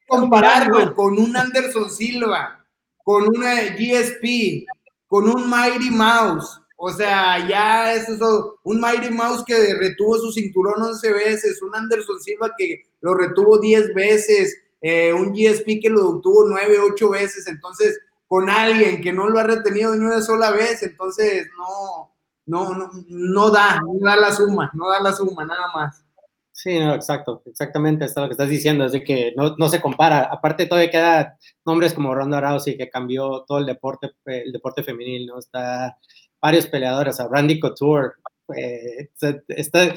[0.08, 2.66] compararlo con un Anderson Silva,
[3.04, 4.66] con una GSP,
[5.06, 6.63] con un Mighty Mouse.
[6.86, 11.74] O sea, ya es eso, un Mighty Mouse que retuvo su cinturón 11 veces, un
[11.74, 17.10] Anderson Silva que lo retuvo 10 veces, eh, un GSP que lo obtuvo 9, 8
[17.12, 17.48] veces.
[17.48, 22.12] Entonces, con alguien que no lo ha retenido ni una sola vez, entonces no,
[22.48, 26.04] no, no, no da, no da la suma, no da la suma, nada más.
[26.52, 29.80] Sí, no, exacto, exactamente, es lo que estás diciendo, es de que no, no se
[29.80, 30.30] compara.
[30.30, 35.26] Aparte, todavía queda nombres como Ronda Rousey, que cambió todo el deporte, el deporte femenil,
[35.26, 35.40] ¿no?
[35.40, 35.98] Está
[36.44, 38.12] varios peleadores, a Randy Couture,
[38.58, 39.10] eh,
[39.48, 39.96] está,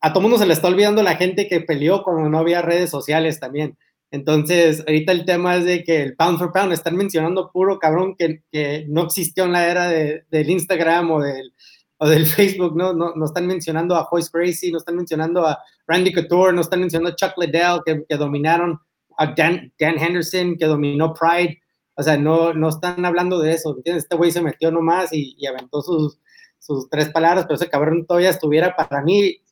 [0.00, 2.90] a todo mundo se le está olvidando la gente que peleó cuando no había redes
[2.90, 3.78] sociales también.
[4.10, 8.16] Entonces, ahorita el tema es de que el pound for pound están mencionando puro cabrón
[8.16, 11.52] que, que no existió en la era de, del Instagram o del,
[11.98, 12.92] o del Facebook, ¿no?
[12.92, 15.56] No, no están mencionando a Hoyce Gracie, no están mencionando a
[15.86, 18.80] Randy Couture, no están mencionando a Chuck Liddell, que, que dominaron,
[19.18, 21.60] a Dan, Dan, Henderson, que dominó Pride.
[22.00, 24.04] O sea, no, no están hablando de eso, ¿entiendes?
[24.04, 26.18] Este güey se metió nomás y, y aventó sus,
[26.58, 29.42] sus tres palabras, pero ese cabrón todavía estuviera para mí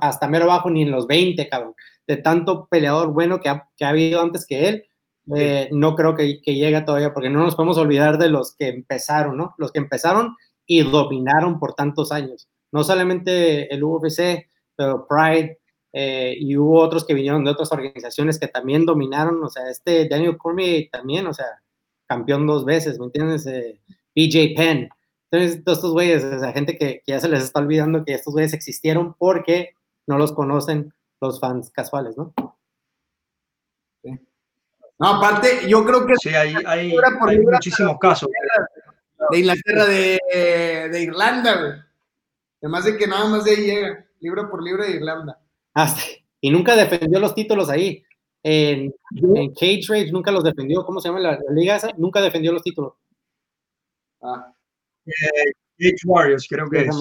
[0.00, 1.74] hasta mero bajo ni en los 20, cabrón.
[2.06, 4.84] De tanto peleador bueno que ha, que ha habido antes que él,
[5.34, 8.68] eh, no creo que, que llegue todavía, porque no nos podemos olvidar de los que
[8.68, 9.54] empezaron, ¿no?
[9.58, 12.48] Los que empezaron y dominaron por tantos años.
[12.70, 15.58] No solamente el UFC, pero Pride,
[15.92, 20.08] eh, y hubo otros que vinieron de otras organizaciones que también dominaron, o sea, este
[20.08, 21.61] Daniel Cormier también, o sea,
[22.12, 23.46] campeón dos veces, ¿me entiendes?
[23.46, 23.80] Eh,
[24.14, 24.90] BJ Penn.
[25.30, 28.14] Entonces, todos estos güeyes, o sea, gente que, que, ya se les está olvidando que
[28.14, 29.74] estos güeyes existieron porque
[30.06, 32.34] no los conocen los fans casuales, ¿no?
[34.98, 36.14] No, aparte, yo creo que...
[36.16, 36.94] Sí, hay, hay,
[37.26, 38.28] hay muchísimos casos
[39.30, 40.20] de Inglaterra, de,
[40.92, 41.72] de Irlanda, güey.
[42.60, 45.40] Además de que nada más de ahí llega, libro por libro de Irlanda.
[45.74, 46.02] Hasta,
[46.40, 48.04] y nunca defendió los títulos ahí.
[48.42, 48.92] En,
[49.34, 50.84] en, Cage Rage nunca los defendió.
[50.84, 51.90] ¿Cómo se llama la, la liga esa?
[51.96, 52.94] Nunca defendió los títulos.
[54.20, 54.52] Ah.
[55.06, 56.96] Eh, Cage Warriors, creo que es.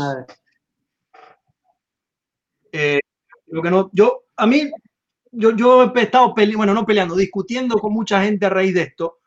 [2.71, 2.99] Eh,
[3.47, 4.71] lo que no, yo, a mí,
[5.31, 8.83] yo, yo he estado peleando, bueno, no peleando, discutiendo con mucha gente a raíz de
[8.83, 9.19] esto,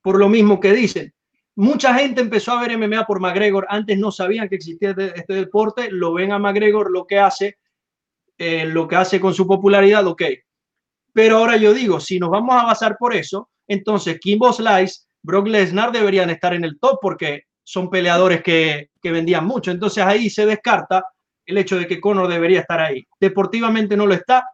[0.00, 1.12] por lo mismo que dicen.
[1.56, 3.66] Mucha gente empezó a ver MMA por McGregor.
[3.70, 5.90] Antes no sabían que existía este, este deporte.
[5.90, 7.58] Lo ven a McGregor, lo que hace,
[8.36, 10.22] eh, lo que hace con su popularidad, ok.
[11.16, 15.46] Pero ahora yo digo, si nos vamos a basar por eso, entonces Kimbo Slice, Brock
[15.46, 19.70] Lesnar deberían estar en el top porque son peleadores que, que vendían mucho.
[19.70, 21.06] Entonces ahí se descarta
[21.46, 23.02] el hecho de que Conor debería estar ahí.
[23.18, 24.44] Deportivamente no lo está.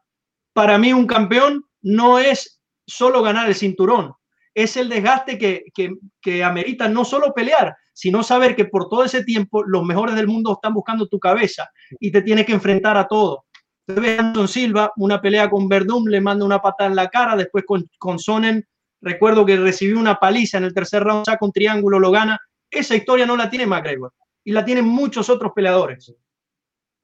[0.52, 4.12] Para mí un campeón no es solo ganar el cinturón,
[4.54, 5.64] es el desgaste que,
[6.20, 10.28] que, amerita no solo pelear, sino saber que por todo ese tiempo los mejores del
[10.28, 13.46] mundo están buscando tu cabeza y te tienes que enfrentar a todo.
[13.86, 17.64] Entonces, Anton Silva, una pelea con Verdum, le manda una patada en la cara, después
[17.66, 18.66] con, con Sonnen,
[19.00, 22.38] recuerdo que recibió una paliza en el tercer round, saca un triángulo, lo gana.
[22.70, 24.12] Esa historia no la tiene McGregor
[24.44, 26.14] y la tienen muchos otros peleadores.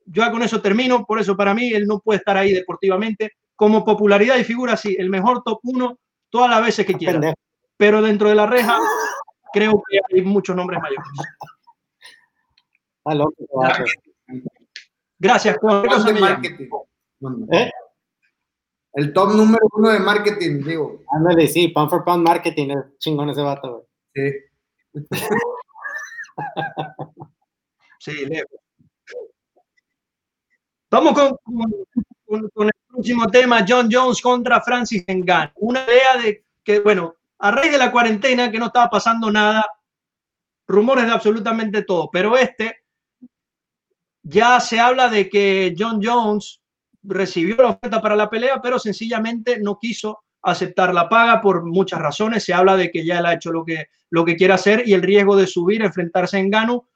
[0.07, 3.33] Yo con eso termino, por eso para mí él no puede estar ahí deportivamente.
[3.55, 5.99] Como popularidad y figura, sí, el mejor top 1
[6.31, 7.35] todas las veces que quiera.
[7.77, 8.79] Pero dentro de la reja,
[9.53, 11.07] creo que hay muchos nombres mayores.
[15.19, 15.57] Gracias,
[17.51, 17.71] ¿Eh?
[18.95, 21.03] El top número uno de marketing, digo.
[21.11, 24.31] Ándale, sí, pound for pound marketing, es chingón ese vato, Sí.
[27.99, 28.13] sí,
[30.91, 31.37] Vamos con,
[32.25, 35.53] con, el próximo tema, John Jones contra Francis Ngannou.
[35.57, 39.65] Una idea de que, bueno, a raíz de la cuarentena, que no estaba pasando nada,
[40.67, 42.85] rumores de absolutamente todo, pero este
[44.29, 46.61] ya se habla de que John Jones
[47.03, 51.99] recibió la oferta para la pelea, pero sencillamente no quiso aceptar la paga por muchas
[51.99, 52.45] razones.
[52.45, 54.93] Se habla de que ya él ha hecho lo que, lo que quiere hacer y
[54.93, 56.89] el riesgo de subir, enfrentarse en Gano,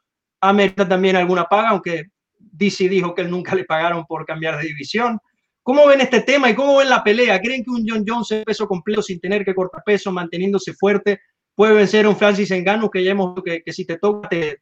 [0.43, 4.67] amerita también alguna paga, aunque DC dijo que él nunca le pagaron por cambiar de
[4.67, 5.19] división.
[5.63, 7.41] ¿Cómo ven este tema y cómo ven la pelea?
[7.41, 11.21] ¿Creen que un John Jones en peso completo sin tener que cortar peso, manteniéndose fuerte,
[11.55, 14.61] puede vencer a un Francis Engano que ya hemos que, que si te toca te,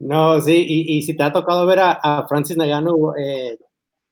[0.00, 3.58] No, sí, y, si te ha tocado ver a, Francis Nagano eh,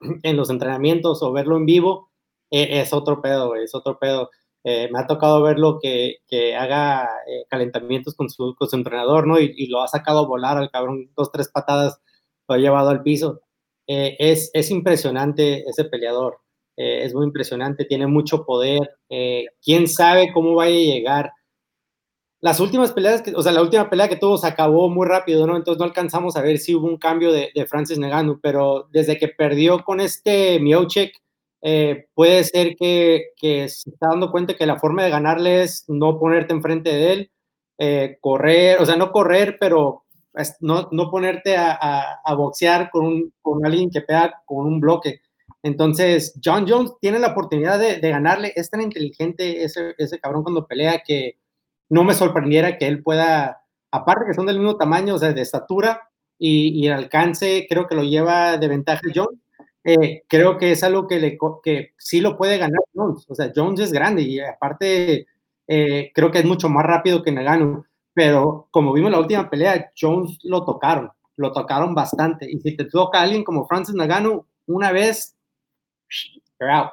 [0.22, 2.10] en los entrenamientos o verlo en vivo,
[2.50, 4.30] eh, es otro pedo, es otro pedo.
[4.64, 7.08] Eh, me ha tocado verlo que, que haga
[7.48, 9.40] calentamientos con su, con su, entrenador, ¿no?
[9.40, 12.00] Y, y, lo ha sacado a volar al cabrón, dos, tres patadas,
[12.48, 13.40] lo ha llevado al piso.
[13.90, 16.40] Eh, es, es, impresionante ese peleador,
[16.76, 21.32] eh, es muy impresionante, tiene mucho poder, eh, quién sabe cómo vaya a llegar.
[22.40, 25.46] Las últimas peleas, que, o sea, la última pelea que tuvo se acabó muy rápido,
[25.46, 25.56] ¿no?
[25.56, 29.18] Entonces no alcanzamos a ver si hubo un cambio de, de Francis Ngannou, pero desde
[29.18, 31.12] que perdió con este Miocic,
[32.14, 36.18] puede ser que, que, se está dando cuenta que la forma de ganarle es no
[36.18, 40.04] ponerte enfrente de él, correr, o sea, no correr, pero
[40.60, 45.20] no, no ponerte a, a, boxear con, un, con alguien que pega con un bloque.
[45.62, 48.52] Entonces, John Jones tiene la oportunidad de, de, ganarle.
[48.54, 51.36] Es tan inteligente ese, ese cabrón cuando pelea que
[51.88, 55.42] no me sorprendiera que él pueda, aparte que son del mismo tamaño, o sea, de
[55.42, 56.08] estatura
[56.38, 59.40] y, el alcance, creo que lo lleva de ventaja John.
[59.84, 63.26] Eh, creo que es algo que, le, que sí lo puede ganar Jones.
[63.28, 65.26] O sea, Jones es grande y aparte
[65.66, 67.86] eh, creo que es mucho más rápido que Nagano
[68.18, 72.50] pero como vimos en la última pelea, Jones lo tocaron, lo tocaron bastante.
[72.50, 75.36] Y si te toca a alguien como Francis Nagano una vez,
[76.58, 76.90] you're out.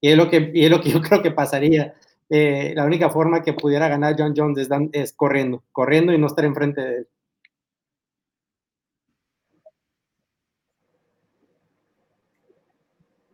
[0.00, 1.94] Y es lo que, y es lo que yo creo que pasaría.
[2.34, 6.28] Eh, la única forma que pudiera ganar John Jones es, es, corriendo, corriendo y no
[6.28, 7.08] estar enfrente de él.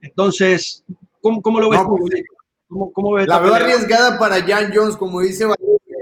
[0.01, 0.83] Entonces,
[1.21, 1.81] ¿cómo, cómo lo ves?
[1.87, 2.23] Pues,
[2.67, 5.47] ¿Cómo, cómo ves la veo arriesgada para John Jones, como dice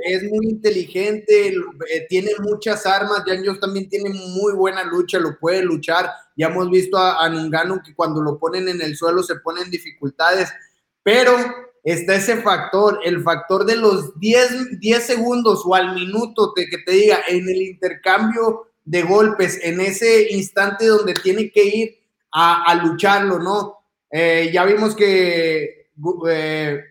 [0.07, 5.38] es muy inteligente, eh, tiene muchas armas, Jan Jones también tiene muy buena lucha, lo
[5.38, 9.22] puede luchar, ya hemos visto a, a Nungano que cuando lo ponen en el suelo
[9.22, 10.51] se ponen dificultades,
[11.03, 11.34] pero
[11.87, 16.78] está ese factor, el factor de los 10, 10 segundos o al minuto de que
[16.78, 21.99] te diga en el intercambio de golpes, en ese instante donde tiene que ir
[22.32, 23.78] a, lucharlo, ¿no?
[24.11, 25.87] Eh, ya vimos que
[26.28, 26.84] eh,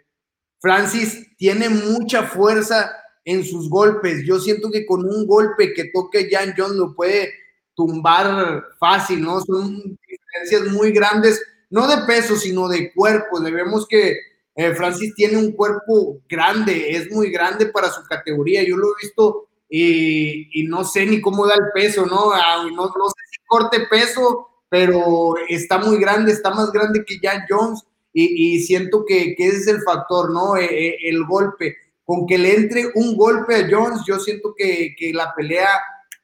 [0.60, 2.90] Francis tiene mucha fuerza
[3.26, 4.24] en sus golpes.
[4.26, 7.34] Yo siento que con un golpe que toque Jan John lo puede
[7.76, 9.42] tumbar fácil, ¿no?
[9.42, 13.40] Son diferencias muy grandes, no de peso, sino de cuerpo.
[13.42, 14.18] Le vemos que
[14.56, 18.64] eh, Francis tiene un cuerpo grande, es muy grande para su categoría.
[18.64, 22.32] Yo lo he visto y, no sé ni cómo da el peso, ¿no?
[22.32, 27.20] Ah, no, no sé si corte peso, pero está muy grande, está más grande que
[27.22, 27.84] Jan Jones
[28.18, 30.56] y, siento que, ese es el factor, ¿no?
[30.56, 31.76] Eh, eh, el golpe
[32.06, 35.68] con que le entre un golpe a Jones, yo siento que, la pelea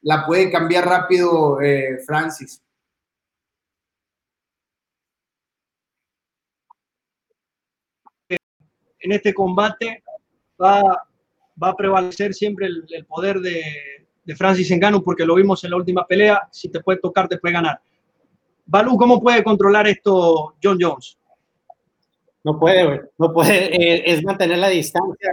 [0.00, 2.62] la puede cambiar rápido eh, Francis.
[9.02, 10.02] En este combate
[10.60, 10.80] va,
[11.60, 13.62] a prevalecer siempre el, poder de,
[14.24, 17.38] de Francis Engano, porque lo vimos en la última pelea, si te puede tocar, te
[17.38, 17.80] puede ganar.
[18.66, 21.18] Balú, ¿cómo puede controlar esto John Jones?
[22.44, 23.74] No puede, No puede.
[23.74, 25.30] Eh, es mantener la distancia.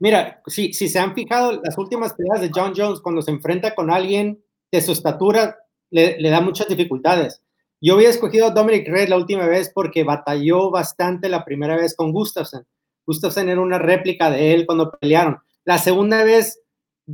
[0.00, 3.74] Mira, si, si se han fijado las últimas peleas de John Jones, cuando se enfrenta
[3.74, 5.58] con alguien de su estatura,
[5.90, 7.42] le, le da muchas dificultades.
[7.80, 11.94] Yo había escogido a Dominic Red la última vez porque batalló bastante la primera vez
[11.94, 12.66] con Gustafsson.
[13.06, 15.38] Gustafsson era una réplica de él cuando pelearon.
[15.64, 16.60] La segunda vez,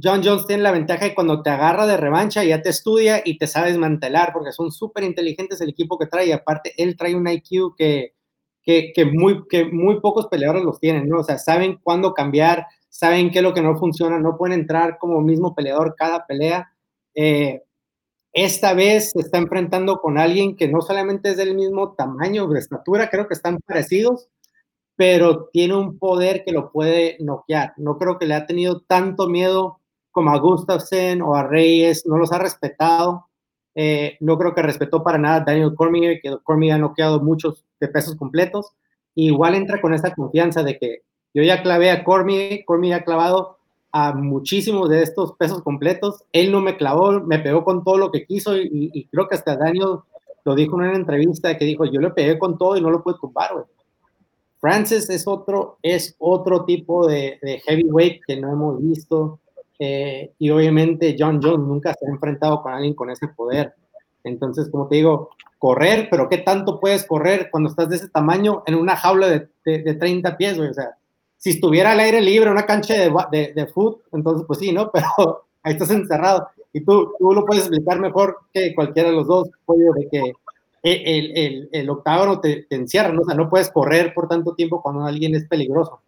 [0.03, 3.37] John Jones tiene la ventaja de cuando te agarra de revancha, ya te estudia y
[3.39, 6.29] te sabe desmantelar porque son súper inteligentes el equipo que trae.
[6.29, 8.15] Y aparte, él trae un IQ que,
[8.65, 11.21] que, muy, que muy pocos peleadores los tienen, ¿no?
[11.21, 14.97] O sea, saben cuándo cambiar, saben qué es lo que no funciona, no pueden entrar
[14.99, 16.73] como mismo peleador cada pelea.
[17.15, 17.64] Eh,
[18.35, 22.59] esta vez se está enfrentando con alguien que no solamente es del mismo tamaño, de
[22.59, 24.29] estatura, creo que están parecidos,
[24.97, 27.75] pero tiene un poder que lo puede noquear.
[27.77, 29.79] No creo que le ha tenido tanto miedo
[30.11, 33.29] como a Gustafsson o a Reyes, no los ha respetado.
[33.77, 37.65] Eh, no creo que respetó para nada a Daniel Cormier, que Cormier ha noqueado muchos
[37.81, 38.73] de pesos completos.
[39.15, 41.03] igual entra con esa confianza de que
[41.35, 43.59] yo ya clavé a Cormier, Cormier ha clavado
[43.97, 46.25] a muchísimos de estos pesos completos.
[46.33, 49.57] Él no me clavó, me pegó con todo lo que quiso y, creo que hasta
[49.57, 50.01] Daniel
[50.45, 53.05] lo dijo en una entrevista que dijo, yo le pegué con todo y no lo
[53.05, 53.65] pude tumbar, güey.
[54.59, 59.39] Francis es otro, es otro tipo de, heavyweight que no hemos visto
[59.79, 63.75] eh, y obviamente John Jones nunca se ha enfrentado con alguien con ese poder.
[64.25, 68.65] Entonces, como te digo, correr, pero ¿qué tanto puedes correr cuando estás de ese tamaño
[68.67, 70.71] en una jaula de, de, de 30 pies, güey?
[70.71, 70.97] O sea,
[71.45, 74.91] si estuviera al aire libre, una cancha de, de, de fútbol, entonces pues sí, ¿no?
[74.93, 76.49] Pero ahí estás encerrado.
[76.73, 80.33] Y tú, tú lo puedes explicar mejor que cualquiera de los dos, pollo, de que
[80.83, 83.21] el, el, el octágono te, te, encierra, ¿no?
[83.21, 86.01] O sea, no puedes correr por tanto tiempo cuando alguien es peligroso.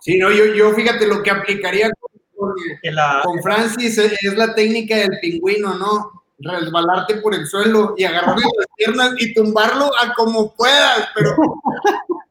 [0.00, 1.90] Sí, no, yo, yo fíjate lo que aplicaría
[2.34, 6.24] con, la, con Francis es la técnica del pingüino, ¿no?
[6.40, 11.34] Resbalarte por el suelo y agarrarle las piernas y tumbarlo a como puedas, pero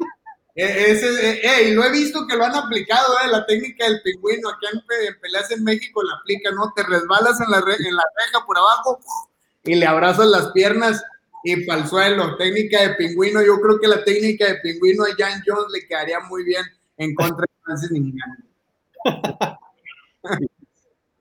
[0.55, 4.01] ese, eh, eh, y lo he visto que lo han aplicado, eh, la técnica del
[4.01, 4.49] pingüino.
[4.49, 4.81] Aquí en,
[5.19, 6.71] peleas en México la aplica, ¿no?
[6.73, 8.99] Te resbalas en la, en la reja por abajo
[9.65, 11.03] y le abrazas las piernas
[11.43, 12.37] y para el suelo.
[12.37, 13.41] Técnica de pingüino.
[13.43, 16.63] Yo creo que la técnica de pingüino a Jan Jones le quedaría muy bien
[16.97, 17.91] en contra de Francis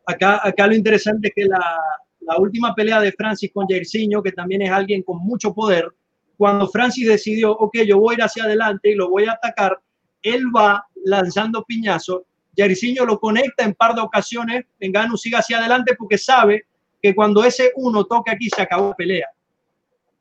[0.06, 1.80] Acá, acá lo interesante es que la,
[2.20, 5.88] la última pelea de Francis con Jairzinho, que también es alguien con mucho poder,
[6.36, 9.80] cuando Francis decidió, ok, yo voy a ir hacia adelante y lo voy a atacar,
[10.22, 12.22] él va lanzando piñazos.
[12.56, 16.66] Jairzinho lo conecta en par de ocasiones, Engano sigue hacia adelante porque sabe
[17.02, 19.26] que cuando ese uno toque aquí se acabó la pelea.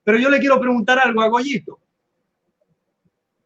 [0.03, 1.79] Pero yo le quiero preguntar algo a Goyito.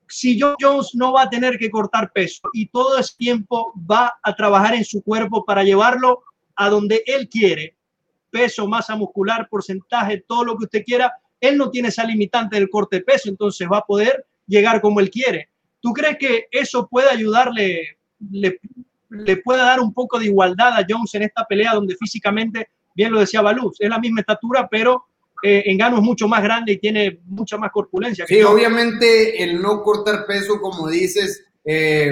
[0.07, 4.18] Si John Jones no va a tener que cortar peso y todo ese tiempo va
[4.24, 6.24] a trabajar en su cuerpo para llevarlo
[6.55, 7.76] a donde él quiere,
[8.32, 12.70] peso, masa muscular, porcentaje, todo lo que usted quiera, él no tiene esa limitante del
[12.70, 15.50] corte de peso, entonces va a poder llegar como él quiere.
[15.80, 17.98] ¿Tú crees que eso puede ayudarle,
[18.32, 18.60] le,
[19.10, 23.12] le pueda dar un poco de igualdad a Jones en esta pelea donde físicamente, bien
[23.12, 25.06] lo decía Baluz, es la misma estatura, pero
[25.44, 28.26] eh, Engano es mucho más grande y tiene mucha más corpulencia.
[28.28, 32.12] Sí, obviamente el no cortar peso, como dices, eh,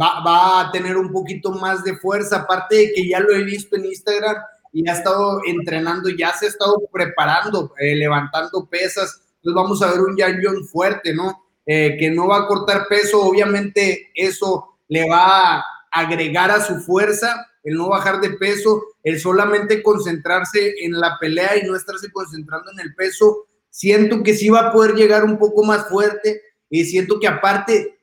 [0.00, 3.44] va, va, a tener un poquito más de fuerza, aparte de que ya lo he
[3.44, 4.36] visto en Instagram,
[4.72, 9.22] y ha estado entrenando, ya se ha estado preparando, eh, levantando pesas.
[9.36, 11.44] Entonces vamos a ver un Jan John fuerte, ¿no?
[11.66, 16.80] Eh, que no va a cortar peso, obviamente eso le va a agregar a su
[16.80, 22.10] fuerza, el no bajar de peso, el solamente concentrarse en la pelea y no estarse
[22.10, 23.46] concentrando en el peso.
[23.70, 28.00] Siento que sí va a poder llegar un poco más fuerte y siento que aparte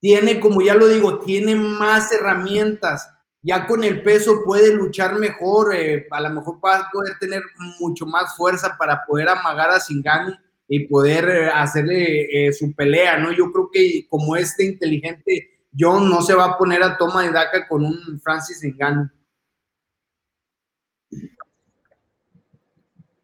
[0.00, 3.08] tiene, como ya lo digo, tiene más herramientas
[3.42, 7.42] ya con el peso puede luchar mejor, eh, a lo mejor va a poder tener
[7.80, 10.32] mucho más fuerza para poder amagar a Singani
[10.68, 13.32] y poder eh, hacerle eh, su pelea, ¿no?
[13.32, 17.32] Yo creo que como este inteligente John no se va a poner a toma de
[17.32, 19.08] daca con un Francis Singani.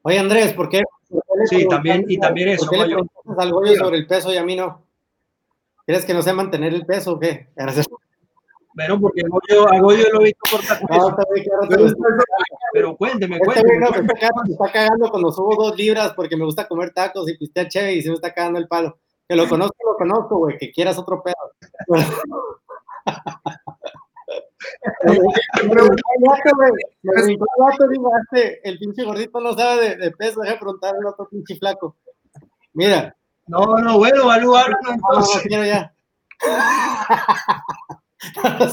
[0.03, 0.83] Oye Andrés, ¿por qué?
[1.49, 2.67] sí, también, y también eso.
[2.67, 2.97] ¿Por qué le
[3.39, 4.85] algo sobre el peso y a mí no?
[5.87, 7.49] ¿Crees que no sé mantener el peso o qué?
[7.55, 7.87] Gracias.
[8.79, 11.17] Bueno, porque a Goyo lo he visto cortar peso.
[11.69, 11.93] pero,
[12.73, 13.81] pero, cuénteme, cuénteme.
[13.81, 13.87] me,
[14.53, 18.03] está cagando cuando subo dos libras porque me gusta comer tacos y pistea chévere y
[18.03, 19.01] se me está cagando el palo.
[19.29, 21.35] Que lo conozco, lo conozco, güey, que quieras otro pedo.
[28.63, 31.97] el pinche gordito no sabe de, de peso, deja preguntarle al otro pinche flaco.
[32.75, 33.17] Mira.
[33.49, 35.35] No, no, bueno, Balú, háblanos entonces.
[35.35, 35.93] No, no, quiero ya.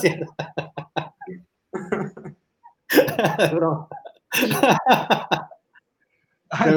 [2.87, 3.55] No, cierto.
[3.55, 3.89] Bro.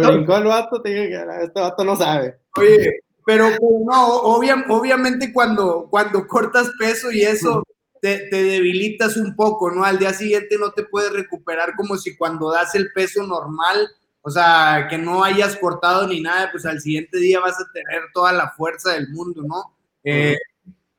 [0.09, 2.41] Brincó el vato, te dije que este vato no sabe.
[2.57, 3.51] Oye, pero
[3.85, 7.63] no, obvia, obviamente cuando, cuando cortas peso y eso,
[8.01, 9.85] te, te, debilitas un poco, ¿no?
[9.85, 13.89] Al día siguiente no te puedes recuperar como si cuando das el peso normal,
[14.23, 18.03] o sea, que no hayas cortado ni nada, pues al siguiente día vas a tener
[18.13, 19.77] toda la fuerza del mundo, ¿no?
[20.05, 20.37] Eh,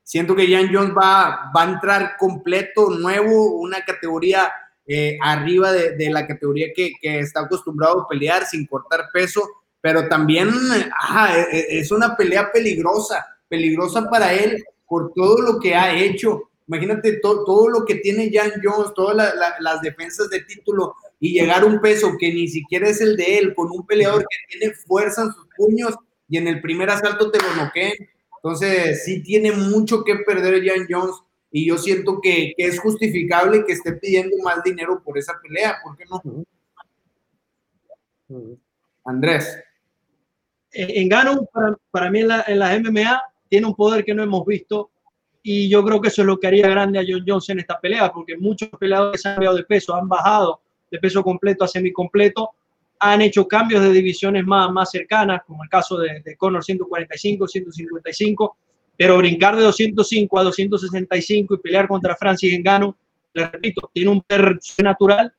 [0.10, 4.52] siento que Jan Jones va, va a entrar completo, nuevo, una categoría
[4.88, 9.48] eh, arriba de, de, la categoría que, que, está acostumbrado a pelear sin cortar peso,
[9.80, 15.76] pero también e, e, es una pelea peligrosa, peligrosa para él por todo lo que
[15.76, 16.50] ha hecho.
[16.68, 20.96] Imagínate to, todo lo que tiene Jan Jones, todas la, la, las defensas de título
[21.20, 24.26] y llegar a un peso que ni siquiera es el de él, con un peleador
[24.28, 25.94] que tiene fuerza en sus puños
[26.28, 27.94] y en el primer asalto te lo noqueen.
[28.42, 31.16] Entonces, sí tiene mucho que perder Jan Jones
[31.52, 35.78] y yo siento que, que, es justificable que esté pidiendo más dinero por esa pelea,
[35.84, 36.46] ¿por qué no?
[39.04, 39.60] Andrés.
[40.72, 44.22] En Gano, para, para mí en la, en la, MMA, tiene un poder que no
[44.22, 44.92] hemos visto
[45.42, 47.80] y yo creo que eso es lo que haría grande a John Jones en esta
[47.80, 50.62] pelea, porque muchos peleadores han cambiado de peso, han bajado
[50.92, 52.52] de peso completo a semicompleto,
[53.00, 57.48] han hecho cambios de divisiones más, más cercanas, como el caso de, de Conor 145,
[57.48, 58.58] 155,
[58.98, 62.98] pero brincar de 205 a 265 y pelear contra Francis Engano,
[63.34, 65.34] les repito, tiene un poder natural.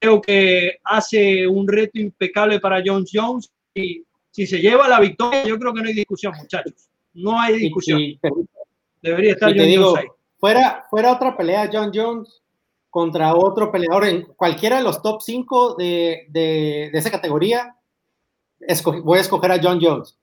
[0.00, 5.44] Creo que hace un reto impecable para Jones Jones y si se lleva la victoria,
[5.46, 6.88] yo creo que no hay discusión, muchachos.
[7.14, 8.00] No hay discusión.
[8.00, 8.20] Y, y,
[9.00, 10.08] Debería estar John digo, Jones ahí.
[10.38, 12.42] Fuera, fuera otra pelea, John Jones
[12.94, 17.76] contra otro peleador en cualquiera de los top 5 de, de, de esa categoría,
[19.02, 20.16] voy a escoger a John Jones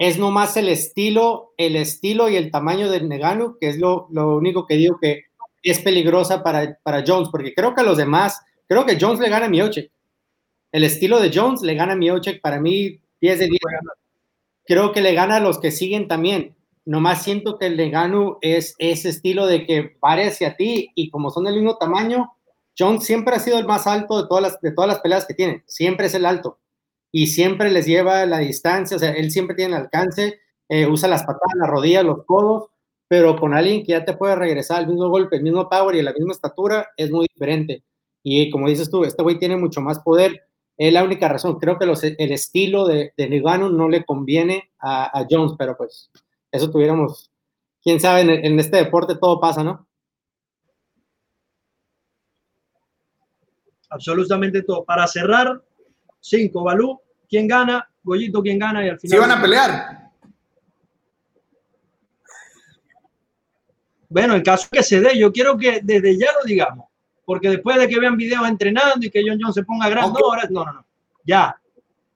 [0.00, 4.34] es nomás el estilo, el estilo y el tamaño del Negano, que es lo, lo
[4.34, 5.24] único que digo que
[5.62, 9.28] es peligrosa para, para, Jones, porque creo que a los demás, creo que Jones le
[9.28, 9.92] gana a Miocic.
[10.72, 13.60] El estilo de Jones le gana a Miocic para mí 10 de 10.
[14.64, 16.56] Creo que le gana a los que siguen también.
[16.84, 21.30] Nomás siento que el Negano es ese estilo de que parece a ti y como
[21.30, 22.32] son del mismo tamaño,
[22.78, 25.34] Jones siempre ha sido el más alto de todas las, de todas las peleas que
[25.34, 25.62] tiene.
[25.66, 26.58] Siempre es el alto
[27.12, 31.08] y siempre les lleva la distancia, o sea, él siempre tiene el alcance, eh, usa
[31.08, 32.70] las patadas, las rodillas, los codos,
[33.08, 36.02] pero con alguien que ya te puede regresar el mismo golpe, el mismo power y
[36.02, 37.82] la misma estatura, es muy diferente.
[38.22, 40.42] Y como dices tú, este güey tiene mucho más poder.
[40.76, 41.58] Es la única razón.
[41.58, 46.10] Creo que el estilo de, de no le conviene a, a, Jones, pero pues
[46.52, 47.30] eso tuviéramos.
[47.82, 49.86] Quién sabe, en, en este deporte todo pasa, ¿no?
[53.88, 54.84] Absolutamente todo.
[54.84, 55.62] Para cerrar,
[56.20, 57.88] 5, Balú, ¿quién gana?
[58.02, 58.84] Goyito, ¿quién gana?
[58.84, 59.16] Y al final.
[59.16, 60.10] ¿Sí van a pelear?
[64.08, 66.86] Bueno, en caso que se dé, yo quiero que desde ya lo digamos,
[67.24, 70.20] porque después de que vean videos entrenando y que John John se ponga grande, okay.
[70.20, 70.86] no, ahora, no, no, no,
[71.24, 71.56] ya.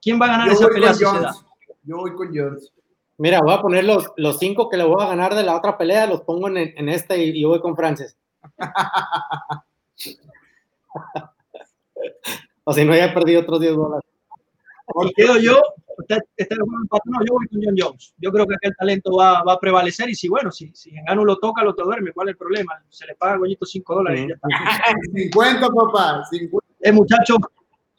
[0.02, 1.20] ¿Quién va a ganar yo esa pelea si Jones.
[1.20, 1.34] se da?
[1.84, 2.73] Yo voy con Jones.
[3.16, 5.78] Mira, voy a poner los, los cinco que le voy a ganar de la otra
[5.78, 8.16] pelea, los pongo en, en esta y, y voy con Francis.
[12.64, 14.04] o si no, ya perdido otros 10 dólares.
[15.16, 15.60] Quedo yo,
[15.98, 16.64] este, este no,
[17.24, 18.14] yo voy con John Jones.
[18.18, 21.24] Yo creo que aquel talento va, va a prevalecer y si, bueno, si, si Engano
[21.24, 22.82] lo toca, lo duerme, ¿cuál es el problema?
[22.88, 24.48] Se le paga a Goyito 5 dólares y ya está.
[25.14, 26.66] 50, papá, 50.
[26.80, 27.36] El muchacho...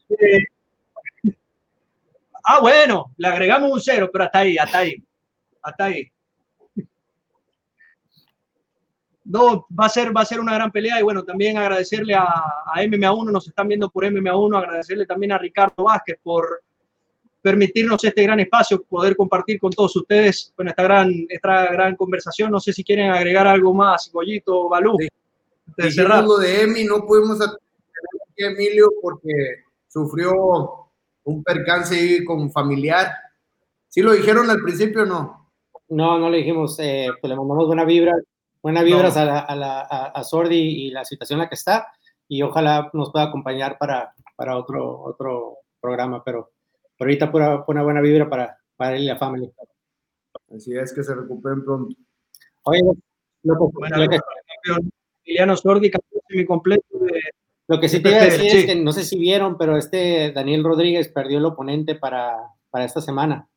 [0.10, 0.46] Eh,
[2.46, 5.04] ah, bueno, le agregamos un cero, pero hasta ahí, hasta ahí,
[5.62, 6.12] hasta ahí.
[9.24, 12.26] No, va a ser, va a ser una gran pelea y bueno, también agradecerle a,
[12.26, 16.62] a MMA1, nos están viendo por MMA1, agradecerle también a Ricardo Vázquez por
[17.46, 22.50] permitirnos este gran espacio, poder compartir con todos ustedes con esta gran, esta gran conversación.
[22.50, 24.98] No sé si quieren agregar algo más, Goyito, Balú.
[25.00, 25.08] Sí.
[25.78, 27.56] De lo de Emi, no pudimos a
[28.38, 29.30] Emilio porque
[29.88, 30.85] sufrió
[31.26, 33.12] un percance ahí con familiar.
[33.88, 35.52] ¿Sí lo dijeron al principio o no?
[35.90, 38.14] No, no le dijimos, eh, pues le mandamos buena vibra,
[38.62, 39.22] buenas vibras no.
[39.22, 41.88] a, la, a, la, a, a, Sordi y la situación en la que está
[42.28, 46.52] y ojalá nos pueda acompañar para, para otro, otro programa, pero,
[46.98, 49.52] pero ahorita pura, una buena vibra para, para él y la familia.
[50.56, 51.96] Así es, que se recuperen pronto.
[52.64, 52.82] Oye,
[53.44, 54.20] lo que, bueno,
[55.24, 55.92] Emiliano Sordi,
[56.30, 57.15] mi completo de,
[57.68, 58.58] lo que sí te iba a decir sí.
[58.58, 62.36] es que no sé si vieron, pero este Daniel Rodríguez perdió el oponente para,
[62.70, 63.48] para esta semana.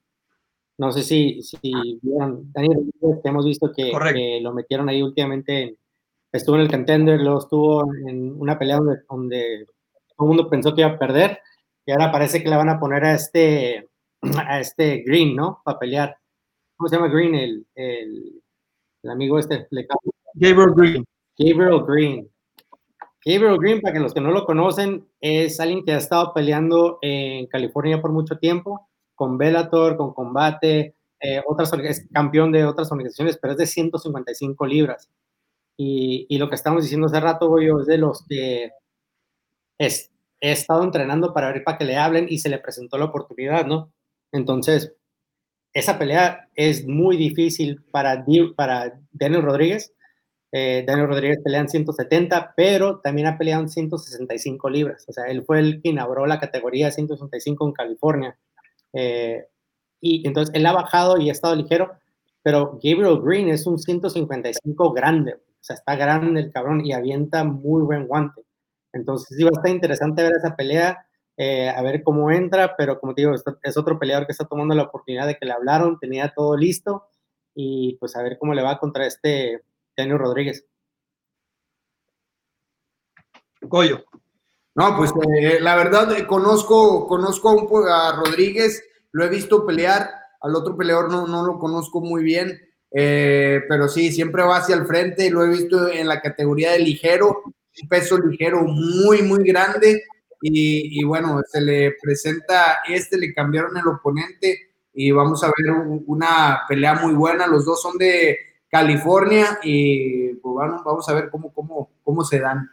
[0.78, 1.58] No sé si, si
[2.02, 5.78] vieron, Daniel, que hemos visto que, que, lo metieron ahí últimamente, en,
[6.30, 9.66] estuvo en el contender, luego estuvo en una pelea donde, donde,
[10.16, 11.40] todo el mundo pensó que iba a perder,
[11.84, 13.88] y ahora parece que le van a poner a este,
[14.46, 15.60] a este Green, ¿no?
[15.64, 16.16] Para pelear.
[16.76, 17.34] ¿Cómo se llama Green?
[17.34, 18.42] El, el,
[19.02, 19.66] el amigo este.
[20.34, 21.04] Gabriel Green.
[21.36, 22.30] Gabriel Green.
[23.36, 26.98] Gabriel Green, para que los que no lo conocen, es alguien que ha estado peleando
[27.02, 32.90] en California por mucho tiempo con Bellator, con Combate, eh, otras, es campeón de otras
[32.92, 35.10] organizaciones, pero es de 155 libras.
[35.76, 38.70] Y, y, lo que estamos diciendo hace rato, Goyo, es de los que
[39.78, 43.06] es, he estado entrenando para ver para que le hablen y se le presentó la
[43.06, 43.92] oportunidad, ¿no?
[44.32, 44.94] Entonces,
[45.72, 48.24] esa pelea es muy difícil para,
[48.56, 49.92] para Daniel Rodríguez.
[50.50, 55.04] Eh, Daniel Rodríguez pelea en 170, pero también ha peleado en 165 libras.
[55.08, 58.38] O sea, él fue el que inauguró la categoría de 165 en California.
[58.92, 59.46] Eh,
[60.00, 61.92] y entonces él ha bajado y ha estado ligero,
[62.42, 65.34] pero Gabriel Green es un 155 grande.
[65.34, 68.42] O sea, está grande el cabrón y avienta muy buen guante.
[68.92, 72.98] Entonces sí va a estar interesante ver esa pelea, eh, a ver cómo entra, pero
[73.00, 75.98] como te digo, es otro peleador que está tomando la oportunidad de que le hablaron,
[75.98, 77.04] tenía todo listo
[77.54, 79.62] y pues a ver cómo le va contra este
[79.98, 80.64] Daniel Rodríguez.
[83.60, 84.04] Goyo.
[84.76, 90.08] No, pues eh, la verdad eh, conozco, conozco a, Rodríguez, lo he visto pelear,
[90.40, 94.86] al otro peleador no, no lo conozco muy bien, pero sí, siempre va hacia el
[94.86, 97.42] frente, lo he visto en la categoría de ligero,
[97.82, 100.04] un peso ligero muy, muy grande.
[100.40, 105.72] Y, bueno, se le presenta este, le cambiaron el oponente y vamos a ver
[106.06, 107.48] una pelea muy buena.
[107.48, 112.40] Los dos son de California y pues bueno, vamos a ver cómo, cómo, cómo se
[112.40, 112.70] dan.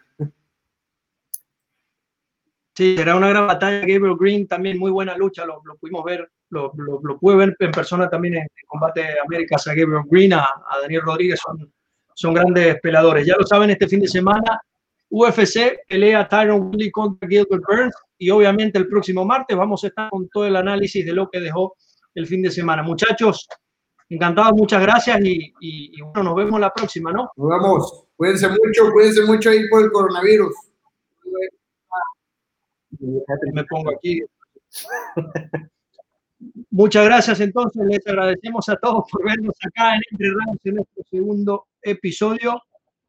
[2.76, 3.80] Sí, será una gran batalla.
[3.80, 8.10] Gabriel Green también muy buena lucha, lo, pudimos ver, lo, lo, pude ver en persona
[8.10, 11.72] también en Combate Américas a Gabriel Green, a, a Daniel Rodríguez, son,
[12.14, 13.26] son grandes peladores.
[13.26, 14.62] Ya lo saben, este fin de semana
[15.10, 20.10] UFC pelea Tyron Woodley contra Gilbert Burns y obviamente el próximo martes vamos a estar
[20.10, 21.76] con todo el análisis de lo que dejó
[22.16, 22.84] el fin de semana.
[22.84, 23.48] Muchachos,
[24.10, 27.32] encantado, muchas gracias y, bueno, nos vemos la próxima, ¿no?
[27.36, 28.06] Nos vemos.
[28.16, 30.54] Cuídense mucho, cuídense mucho ahí por el coronavirus.
[33.00, 34.22] Me pongo aquí.
[36.70, 41.04] Muchas gracias entonces, les agradecemos a todos por vernos acá en Entre Ramos en nuestro
[41.10, 42.62] segundo episodio.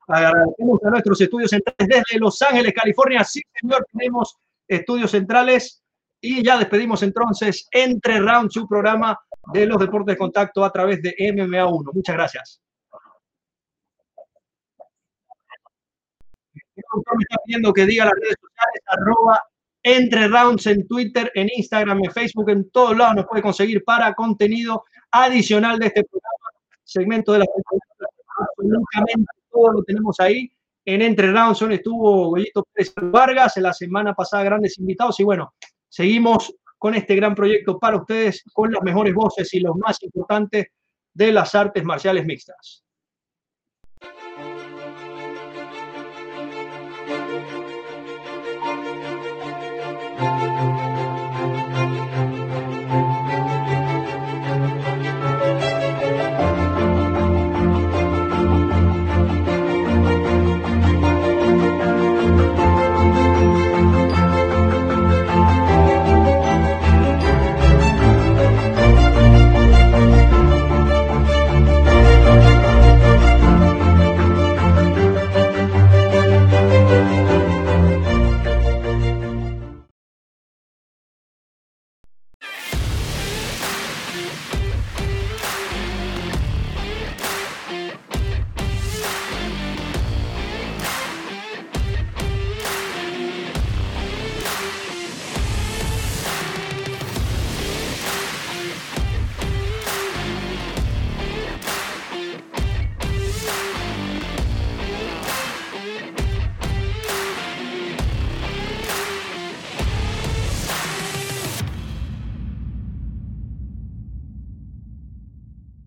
[0.08, 3.24] Agradecemos a nuestros estudios centrales desde Los Ángeles, California.
[3.24, 4.36] Sí, señor, tenemos
[4.68, 5.82] estudios centrales.
[6.20, 9.18] Y ya despedimos entonces Entre Round, su programa
[9.52, 11.92] de los deportes de contacto a través de MMA1.
[11.92, 12.62] Muchas gracias.
[16.76, 19.40] me está pidiendo que diga las redes sociales, arroba
[19.82, 24.12] entre rounds en Twitter, en Instagram, en Facebook, en todos lados nos puede conseguir para
[24.14, 26.50] contenido adicional de este programa,
[26.82, 27.46] segmento de la
[28.38, 30.50] absolutamente todo lo tenemos ahí.
[30.84, 35.54] En Entre Rounds estuvo Goyito Pérez Vargas, en la semana pasada grandes invitados y bueno,
[35.88, 36.54] seguimos
[36.86, 40.68] con este gran proyecto para ustedes con las mejores voces y los más importantes
[41.12, 42.84] de las artes marciales mixtas.